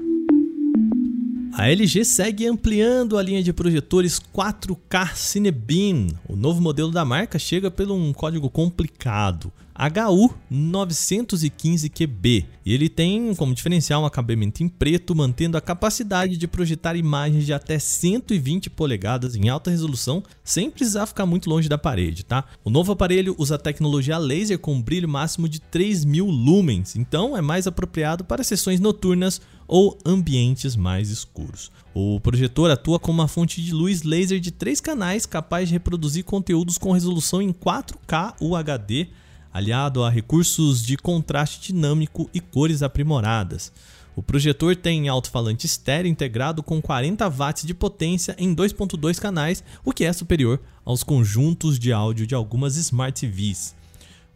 A 1.52 1.68
LG 1.68 2.04
segue 2.04 2.46
ampliando 2.46 3.18
a 3.18 3.22
linha 3.22 3.42
de 3.42 3.52
projetores 3.52 4.22
4K 4.32 5.12
Cinebeam. 5.14 6.06
O 6.28 6.36
novo 6.36 6.62
modelo 6.62 6.92
da 6.92 7.04
marca 7.04 7.36
chega 7.38 7.70
pelo 7.70 7.94
um 7.94 8.12
código 8.12 8.48
complicado, 8.48 9.52
HU915QB, 9.78 12.46
e 12.64 12.72
ele 12.72 12.88
tem 12.88 13.34
como 13.34 13.54
diferencial 13.54 14.02
um 14.02 14.06
acabamento 14.06 14.62
em 14.62 14.68
preto, 14.68 15.14
mantendo 15.14 15.56
a 15.56 15.60
capacidade 15.60 16.36
de 16.36 16.46
projetar 16.46 16.96
imagens 16.96 17.46
de 17.46 17.52
até 17.52 17.78
120 17.78 18.70
polegadas 18.70 19.34
em 19.34 19.48
alta 19.48 19.70
resolução, 19.70 20.22
sem 20.44 20.70
precisar 20.70 21.06
ficar 21.06 21.26
muito 21.26 21.50
longe 21.50 21.68
da 21.68 21.78
parede, 21.78 22.24
tá? 22.24 22.44
O 22.64 22.70
novo 22.70 22.92
aparelho 22.92 23.34
usa 23.38 23.58
tecnologia 23.58 24.18
laser 24.18 24.58
com 24.58 24.80
brilho 24.80 25.08
máximo 25.08 25.48
de 25.48 25.60
3000 25.60 26.26
lumens, 26.26 26.96
então 26.96 27.36
é 27.36 27.40
mais 27.40 27.66
apropriado 27.66 28.24
para 28.24 28.44
sessões 28.44 28.80
noturnas 28.80 29.40
ou 29.66 29.96
ambientes 30.04 30.76
mais 30.76 31.08
escuros. 31.08 31.70
O 31.94 32.20
projetor 32.20 32.70
atua 32.70 32.98
como 32.98 33.20
uma 33.20 33.28
fonte 33.28 33.62
de 33.62 33.72
luz 33.72 34.02
laser 34.02 34.38
de 34.38 34.50
três 34.50 34.80
canais 34.80 35.26
capaz 35.26 35.68
de 35.68 35.74
reproduzir 35.74 36.24
conteúdos 36.24 36.78
com 36.78 36.92
resolução 36.92 37.40
em 37.40 37.52
4K 37.52 38.34
UHD, 38.40 39.08
aliado 39.52 40.02
a 40.02 40.10
recursos 40.10 40.82
de 40.82 40.96
contraste 40.96 41.72
dinâmico 41.72 42.28
e 42.32 42.40
cores 42.40 42.82
aprimoradas. 42.82 43.72
O 44.14 44.22
projetor 44.22 44.76
tem 44.76 45.08
alto-falante 45.08 45.66
estéreo 45.66 46.10
integrado 46.10 46.62
com 46.62 46.82
40 46.82 47.28
watts 47.30 47.64
de 47.64 47.72
potência 47.72 48.36
em 48.38 48.54
2.2 48.54 49.18
canais, 49.18 49.64
o 49.84 49.92
que 49.92 50.04
é 50.04 50.12
superior 50.12 50.60
aos 50.84 51.02
conjuntos 51.02 51.78
de 51.78 51.92
áudio 51.92 52.26
de 52.26 52.34
algumas 52.34 52.76
Smart 52.76 53.18
TVs. 53.18 53.74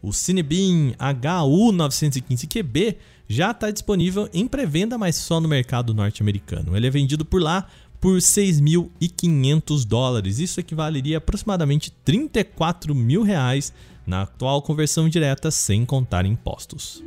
O 0.01 0.11
Cinebeam 0.11 0.93
HU915QB 0.99 2.95
já 3.27 3.51
está 3.51 3.69
disponível 3.69 4.29
em 4.33 4.47
pré-venda, 4.47 4.97
mas 4.97 5.15
só 5.15 5.39
no 5.39 5.47
mercado 5.47 5.93
norte-americano. 5.93 6.75
Ele 6.75 6.87
é 6.87 6.89
vendido 6.89 7.25
por 7.25 7.41
lá 7.41 7.67
por 7.99 8.17
6.500 8.17 9.85
dólares. 9.85 10.39
Isso 10.39 10.59
equivaleria 10.59 11.17
a 11.17 11.19
aproximadamente 11.19 11.91
34 12.05 12.95
mil 12.95 13.21
reais 13.23 13.73
na 14.07 14.21
atual 14.21 14.61
conversão 14.61 15.09
direta 15.09 15.51
sem 15.51 15.85
contar 15.85 16.25
impostos. 16.25 17.03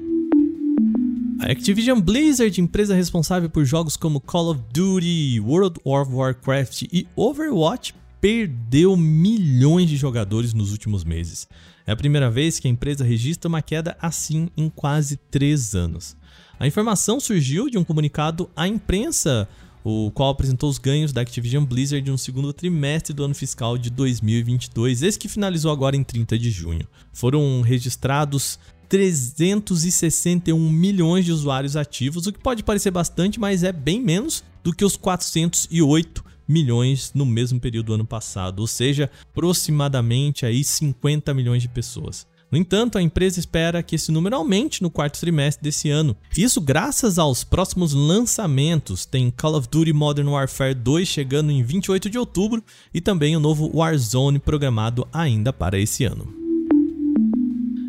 A 1.40 1.50
Activision 1.50 1.98
Blizzard, 1.98 2.60
empresa 2.60 2.94
responsável 2.94 3.48
por 3.48 3.64
jogos 3.64 3.96
como 3.96 4.20
Call 4.20 4.50
of 4.50 4.60
Duty, 4.70 5.40
World 5.40 5.80
of 5.82 6.12
Warcraft 6.12 6.82
e 6.92 7.08
Overwatch, 7.16 7.94
perdeu 8.20 8.94
milhões 8.94 9.88
de 9.88 9.96
jogadores 9.96 10.52
nos 10.52 10.70
últimos 10.70 11.02
meses. 11.02 11.48
É 11.86 11.92
a 11.92 11.96
primeira 11.96 12.30
vez 12.30 12.60
que 12.60 12.68
a 12.68 12.70
empresa 12.70 13.02
registra 13.02 13.48
uma 13.48 13.62
queda 13.62 13.96
assim 13.98 14.50
em 14.54 14.68
quase 14.68 15.16
três 15.16 15.74
anos. 15.74 16.14
A 16.58 16.66
informação 16.66 17.18
surgiu 17.18 17.70
de 17.70 17.78
um 17.78 17.84
comunicado 17.84 18.50
à 18.54 18.68
imprensa, 18.68 19.48
o 19.84 20.10
qual 20.10 20.30
apresentou 20.30 20.68
os 20.68 20.78
ganhos 20.78 21.12
da 21.12 21.20
Activision 21.20 21.64
Blizzard 21.64 22.08
no 22.10 22.18
segundo 22.18 22.52
trimestre 22.52 23.14
do 23.14 23.24
ano 23.24 23.34
fiscal 23.34 23.78
de 23.78 23.90
2022, 23.90 25.02
esse 25.02 25.18
que 25.18 25.28
finalizou 25.28 25.70
agora 25.70 25.96
em 25.96 26.04
30 26.04 26.38
de 26.38 26.50
junho. 26.50 26.86
Foram 27.12 27.60
registrados 27.60 28.58
361 28.88 30.58
milhões 30.68 31.24
de 31.24 31.32
usuários 31.32 31.76
ativos, 31.76 32.26
o 32.26 32.32
que 32.32 32.40
pode 32.40 32.62
parecer 32.62 32.90
bastante, 32.90 33.38
mas 33.38 33.62
é 33.62 33.72
bem 33.72 34.00
menos 34.00 34.42
do 34.64 34.74
que 34.74 34.84
os 34.84 34.96
408 34.96 36.24
milhões 36.46 37.12
no 37.14 37.24
mesmo 37.24 37.60
período 37.60 37.86
do 37.86 37.94
ano 37.94 38.04
passado, 38.04 38.58
ou 38.58 38.66
seja, 38.66 39.08
aproximadamente 39.30 40.44
aí 40.44 40.64
50 40.64 41.32
milhões 41.32 41.62
de 41.62 41.68
pessoas. 41.68 42.26
No 42.50 42.58
entanto, 42.58 42.98
a 42.98 43.02
empresa 43.02 43.38
espera 43.38 43.82
que 43.82 43.94
esse 43.94 44.10
número 44.10 44.34
aumente 44.34 44.82
no 44.82 44.90
quarto 44.90 45.20
trimestre 45.20 45.62
desse 45.62 45.88
ano. 45.88 46.16
Isso 46.36 46.60
graças 46.60 47.16
aos 47.16 47.44
próximos 47.44 47.92
lançamentos. 47.92 49.06
Tem 49.06 49.30
Call 49.30 49.54
of 49.54 49.68
Duty 49.70 49.92
Modern 49.92 50.28
Warfare 50.28 50.74
2 50.74 51.06
chegando 51.06 51.52
em 51.52 51.62
28 51.62 52.10
de 52.10 52.18
outubro 52.18 52.62
e 52.92 53.00
também 53.00 53.36
o 53.36 53.40
novo 53.40 53.70
Warzone 53.72 54.40
programado 54.40 55.06
ainda 55.12 55.52
para 55.52 55.78
esse 55.78 56.04
ano. 56.04 56.40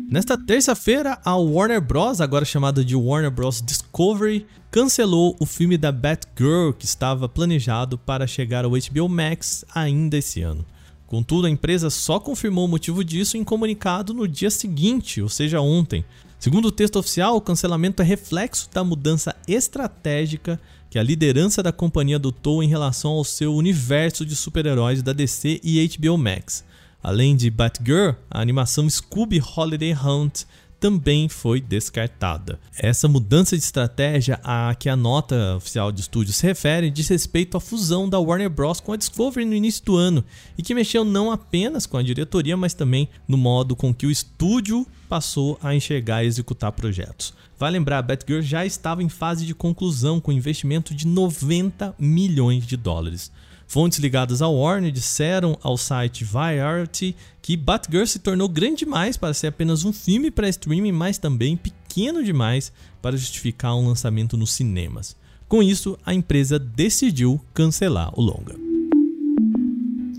Nesta 0.08 0.36
terça-feira, 0.36 1.18
a 1.24 1.34
Warner 1.36 1.80
Bros., 1.80 2.20
agora 2.20 2.44
chamada 2.44 2.84
de 2.84 2.94
Warner 2.94 3.30
Bros. 3.30 3.62
Discovery, 3.62 4.46
cancelou 4.70 5.34
o 5.40 5.46
filme 5.46 5.78
da 5.78 5.90
Batgirl 5.90 6.72
que 6.78 6.84
estava 6.84 7.28
planejado 7.28 7.96
para 7.96 8.26
chegar 8.26 8.64
ao 8.64 8.72
HBO 8.72 9.08
Max 9.08 9.64
ainda 9.74 10.18
esse 10.18 10.42
ano. 10.42 10.66
Contudo, 11.12 11.46
a 11.46 11.50
empresa 11.50 11.90
só 11.90 12.18
confirmou 12.18 12.64
o 12.64 12.68
motivo 12.68 13.04
disso 13.04 13.36
em 13.36 13.44
comunicado 13.44 14.14
no 14.14 14.26
dia 14.26 14.50
seguinte, 14.50 15.20
ou 15.20 15.28
seja, 15.28 15.60
ontem. 15.60 16.02
Segundo 16.38 16.68
o 16.68 16.72
texto 16.72 16.98
oficial, 16.98 17.36
o 17.36 17.40
cancelamento 17.42 18.00
é 18.00 18.04
reflexo 18.04 18.66
da 18.72 18.82
mudança 18.82 19.36
estratégica 19.46 20.58
que 20.88 20.98
a 20.98 21.02
liderança 21.02 21.62
da 21.62 21.70
companhia 21.70 22.16
adotou 22.16 22.62
em 22.62 22.66
relação 22.66 23.10
ao 23.10 23.24
seu 23.24 23.54
universo 23.54 24.24
de 24.24 24.34
super-heróis 24.34 25.02
da 25.02 25.12
DC 25.12 25.60
e 25.62 25.86
HBO 25.86 26.16
Max. 26.16 26.64
Além 27.02 27.36
de 27.36 27.50
Batgirl, 27.50 28.14
a 28.30 28.40
animação 28.40 28.88
Scooby 28.88 29.38
Holiday 29.54 29.92
Hunt 29.92 30.44
também 30.82 31.28
foi 31.28 31.60
descartada. 31.60 32.58
Essa 32.76 33.06
mudança 33.06 33.56
de 33.56 33.62
estratégia 33.62 34.40
a 34.42 34.74
que 34.74 34.88
a 34.88 34.96
nota 34.96 35.54
oficial 35.54 35.92
de 35.92 36.00
estúdio 36.00 36.32
se 36.32 36.44
refere 36.44 36.90
diz 36.90 37.06
respeito 37.06 37.56
à 37.56 37.60
fusão 37.60 38.08
da 38.08 38.18
Warner 38.18 38.50
Bros. 38.50 38.80
com 38.80 38.92
a 38.92 38.96
Discovery 38.96 39.46
no 39.46 39.54
início 39.54 39.84
do 39.84 39.96
ano 39.96 40.24
e 40.58 40.62
que 40.62 40.74
mexeu 40.74 41.04
não 41.04 41.30
apenas 41.30 41.86
com 41.86 41.98
a 41.98 42.02
diretoria, 42.02 42.56
mas 42.56 42.74
também 42.74 43.08
no 43.28 43.36
modo 43.36 43.76
com 43.76 43.94
que 43.94 44.06
o 44.06 44.10
estúdio 44.10 44.84
passou 45.08 45.56
a 45.62 45.72
enxergar 45.72 46.24
e 46.24 46.26
executar 46.26 46.72
projetos. 46.72 47.32
Vai 47.58 47.70
lembrar, 47.70 47.98
a 47.98 48.02
Batgirl 48.02 48.42
já 48.42 48.66
estava 48.66 49.02
em 49.02 49.08
fase 49.08 49.46
de 49.46 49.54
conclusão 49.54 50.20
com 50.20 50.32
investimento 50.32 50.94
de 50.94 51.06
90 51.06 51.94
milhões 51.98 52.66
de 52.66 52.76
dólares. 52.76 53.30
Fontes 53.66 53.98
ligadas 53.98 54.42
ao 54.42 54.54
Warner 54.54 54.92
disseram 54.92 55.56
ao 55.62 55.78
site 55.78 56.24
Variety 56.24 57.16
que 57.40 57.56
Batgirl 57.56 58.04
se 58.04 58.18
tornou 58.18 58.48
grande 58.48 58.84
demais 58.84 59.16
para 59.16 59.32
ser 59.32 59.46
apenas 59.46 59.84
um 59.84 59.92
filme 59.92 60.30
para 60.30 60.48
streaming, 60.48 60.92
mas 60.92 61.16
também 61.16 61.56
pequeno 61.56 62.22
demais 62.22 62.72
para 63.00 63.16
justificar 63.16 63.74
um 63.74 63.88
lançamento 63.88 64.36
nos 64.36 64.52
cinemas. 64.52 65.16
Com 65.48 65.62
isso, 65.62 65.98
a 66.04 66.12
empresa 66.12 66.58
decidiu 66.58 67.40
cancelar 67.54 68.10
o 68.18 68.22
longa. 68.22 68.71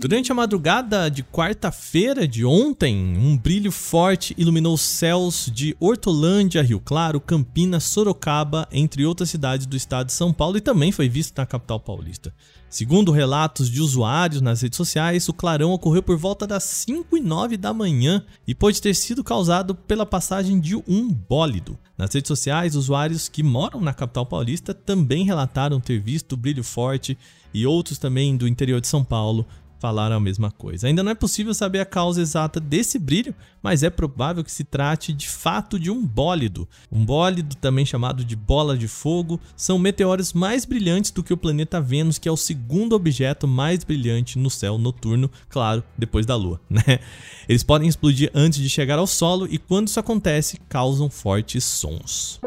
Durante 0.04 0.30
a 0.30 0.34
madrugada 0.34 1.10
de 1.10 1.22
quarta-feira 1.22 2.28
de 2.28 2.44
ontem, 2.44 3.16
um 3.16 3.38
brilho 3.38 3.72
forte 3.72 4.34
iluminou 4.36 4.74
os 4.74 4.82
céus 4.82 5.50
de 5.50 5.74
Hortolândia, 5.80 6.60
Rio 6.60 6.78
Claro, 6.78 7.18
Campinas, 7.18 7.84
Sorocaba, 7.84 8.68
entre 8.70 9.06
outras 9.06 9.30
cidades 9.30 9.64
do 9.64 9.74
estado 9.74 10.08
de 10.08 10.12
São 10.12 10.30
Paulo 10.30 10.58
e 10.58 10.60
também 10.60 10.92
foi 10.92 11.08
visto 11.08 11.38
na 11.38 11.46
capital 11.46 11.80
paulista. 11.80 12.34
Segundo 12.68 13.12
relatos 13.12 13.70
de 13.70 13.80
usuários 13.80 14.42
nas 14.42 14.60
redes 14.60 14.76
sociais, 14.76 15.26
o 15.26 15.32
clarão 15.32 15.70
ocorreu 15.70 16.02
por 16.02 16.18
volta 16.18 16.46
das 16.46 16.64
5 16.64 17.16
e 17.16 17.20
9 17.20 17.56
da 17.56 17.72
manhã 17.72 18.22
e 18.46 18.54
pode 18.54 18.82
ter 18.82 18.92
sido 18.94 19.24
causado 19.24 19.74
pela 19.74 20.04
passagem 20.04 20.60
de 20.60 20.76
um 20.86 21.08
bólido. 21.08 21.78
Nas 21.96 22.12
redes 22.12 22.28
sociais, 22.28 22.76
usuários 22.76 23.26
que 23.28 23.42
moram 23.42 23.80
na 23.80 23.94
capital 23.94 24.26
paulista 24.26 24.74
também 24.74 25.24
relataram 25.24 25.80
ter 25.80 25.98
visto 25.98 26.36
brilho 26.36 26.64
forte 26.64 27.16
e 27.54 27.64
outros 27.64 27.96
também 27.96 28.36
do 28.36 28.48
interior 28.48 28.80
de 28.80 28.88
São 28.88 29.04
Paulo 29.04 29.46
falaram 29.84 30.16
a 30.16 30.20
mesma 30.20 30.50
coisa. 30.50 30.86
Ainda 30.86 31.02
não 31.02 31.12
é 31.12 31.14
possível 31.14 31.52
saber 31.52 31.78
a 31.78 31.84
causa 31.84 32.22
exata 32.22 32.58
desse 32.58 32.98
brilho, 32.98 33.34
mas 33.62 33.82
é 33.82 33.90
provável 33.90 34.42
que 34.42 34.50
se 34.50 34.64
trate 34.64 35.12
de 35.12 35.28
fato 35.28 35.78
de 35.78 35.90
um 35.90 36.02
bólido. 36.02 36.66
Um 36.90 37.04
bólido, 37.04 37.54
também 37.56 37.84
chamado 37.84 38.24
de 38.24 38.34
bola 38.34 38.78
de 38.78 38.88
fogo, 38.88 39.38
são 39.54 39.78
meteoros 39.78 40.32
mais 40.32 40.64
brilhantes 40.64 41.10
do 41.10 41.22
que 41.22 41.34
o 41.34 41.36
planeta 41.36 41.82
Vênus, 41.82 42.18
que 42.18 42.26
é 42.26 42.32
o 42.32 42.36
segundo 42.36 42.96
objeto 42.96 43.46
mais 43.46 43.84
brilhante 43.84 44.38
no 44.38 44.48
céu 44.48 44.78
noturno, 44.78 45.30
claro, 45.50 45.84
depois 45.98 46.24
da 46.24 46.34
Lua. 46.34 46.58
Né? 46.74 46.98
Eles 47.46 47.62
podem 47.62 47.86
explodir 47.86 48.30
antes 48.34 48.58
de 48.58 48.70
chegar 48.70 48.98
ao 48.98 49.06
solo 49.06 49.46
e, 49.50 49.58
quando 49.58 49.88
isso 49.88 50.00
acontece, 50.00 50.58
causam 50.66 51.10
fortes 51.10 51.62
sons. 51.62 52.40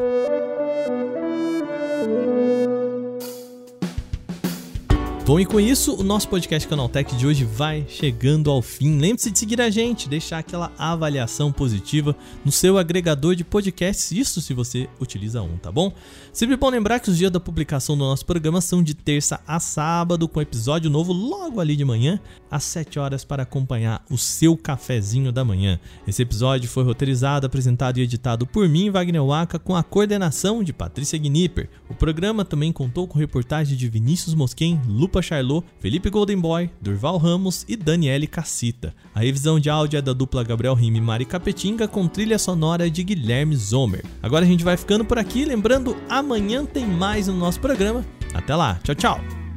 Bom, 5.28 5.38
e 5.38 5.44
com 5.44 5.60
isso, 5.60 5.94
o 5.94 6.02
nosso 6.02 6.26
podcast 6.26 6.66
Canaltech 6.66 7.14
de 7.14 7.26
hoje 7.26 7.44
vai 7.44 7.84
chegando 7.86 8.50
ao 8.50 8.62
fim. 8.62 8.98
Lembre-se 8.98 9.30
de 9.30 9.38
seguir 9.38 9.60
a 9.60 9.68
gente, 9.68 10.08
deixar 10.08 10.38
aquela 10.38 10.72
avaliação 10.78 11.52
positiva 11.52 12.16
no 12.42 12.50
seu 12.50 12.78
agregador 12.78 13.34
de 13.34 13.44
podcasts, 13.44 14.10
isso 14.10 14.40
se 14.40 14.54
você 14.54 14.88
utiliza 14.98 15.42
um, 15.42 15.58
tá 15.58 15.70
bom? 15.70 15.92
Sempre 16.32 16.56
bom 16.56 16.70
lembrar 16.70 16.98
que 16.98 17.10
os 17.10 17.18
dias 17.18 17.30
da 17.30 17.38
publicação 17.38 17.94
do 17.94 18.04
nosso 18.04 18.24
programa 18.24 18.62
são 18.62 18.82
de 18.82 18.94
terça 18.94 19.38
a 19.46 19.60
sábado, 19.60 20.26
com 20.26 20.40
episódio 20.40 20.88
novo 20.88 21.12
logo 21.12 21.60
ali 21.60 21.76
de 21.76 21.84
manhã, 21.84 22.18
às 22.50 22.64
7 22.64 22.98
horas, 22.98 23.22
para 23.22 23.42
acompanhar 23.42 24.02
o 24.10 24.16
seu 24.16 24.56
cafezinho 24.56 25.30
da 25.30 25.44
manhã. 25.44 25.78
Esse 26.06 26.22
episódio 26.22 26.70
foi 26.70 26.84
roteirizado, 26.84 27.46
apresentado 27.46 27.98
e 27.98 28.02
editado 28.02 28.46
por 28.46 28.66
mim, 28.66 28.88
Wagner 28.88 29.22
Waka, 29.22 29.58
com 29.58 29.76
a 29.76 29.82
coordenação 29.82 30.64
de 30.64 30.72
Patrícia 30.72 31.18
Gnipper. 31.18 31.68
O 31.90 31.94
programa 31.94 32.46
também 32.46 32.72
contou 32.72 33.06
com 33.06 33.18
reportagem 33.18 33.76
de 33.76 33.90
Vinícius 33.90 34.34
Mosquen, 34.34 34.80
Lupa 34.88 35.17
Charlot, 35.22 35.66
Felipe 35.80 36.10
Goldenboy, 36.10 36.70
Durval 36.80 37.16
Ramos 37.18 37.64
e 37.68 37.76
Daniele 37.76 38.26
Cassita. 38.26 38.94
A 39.14 39.20
revisão 39.20 39.58
de 39.58 39.70
áudio 39.70 39.98
é 39.98 40.02
da 40.02 40.12
dupla 40.12 40.44
Gabriel 40.44 40.74
Rime 40.74 40.98
e 40.98 41.00
Mari 41.00 41.24
Capetinga 41.24 41.88
com 41.88 42.06
trilha 42.06 42.38
sonora 42.38 42.90
de 42.90 43.02
Guilherme 43.02 43.56
Zomer. 43.56 44.04
Agora 44.22 44.44
a 44.44 44.48
gente 44.48 44.64
vai 44.64 44.76
ficando 44.76 45.04
por 45.04 45.18
aqui, 45.18 45.44
lembrando, 45.44 45.96
amanhã 46.08 46.64
tem 46.64 46.86
mais 46.86 47.26
no 47.26 47.34
nosso 47.34 47.60
programa. 47.60 48.04
Até 48.34 48.54
lá, 48.54 48.78
tchau, 48.84 48.94
tchau! 48.94 49.47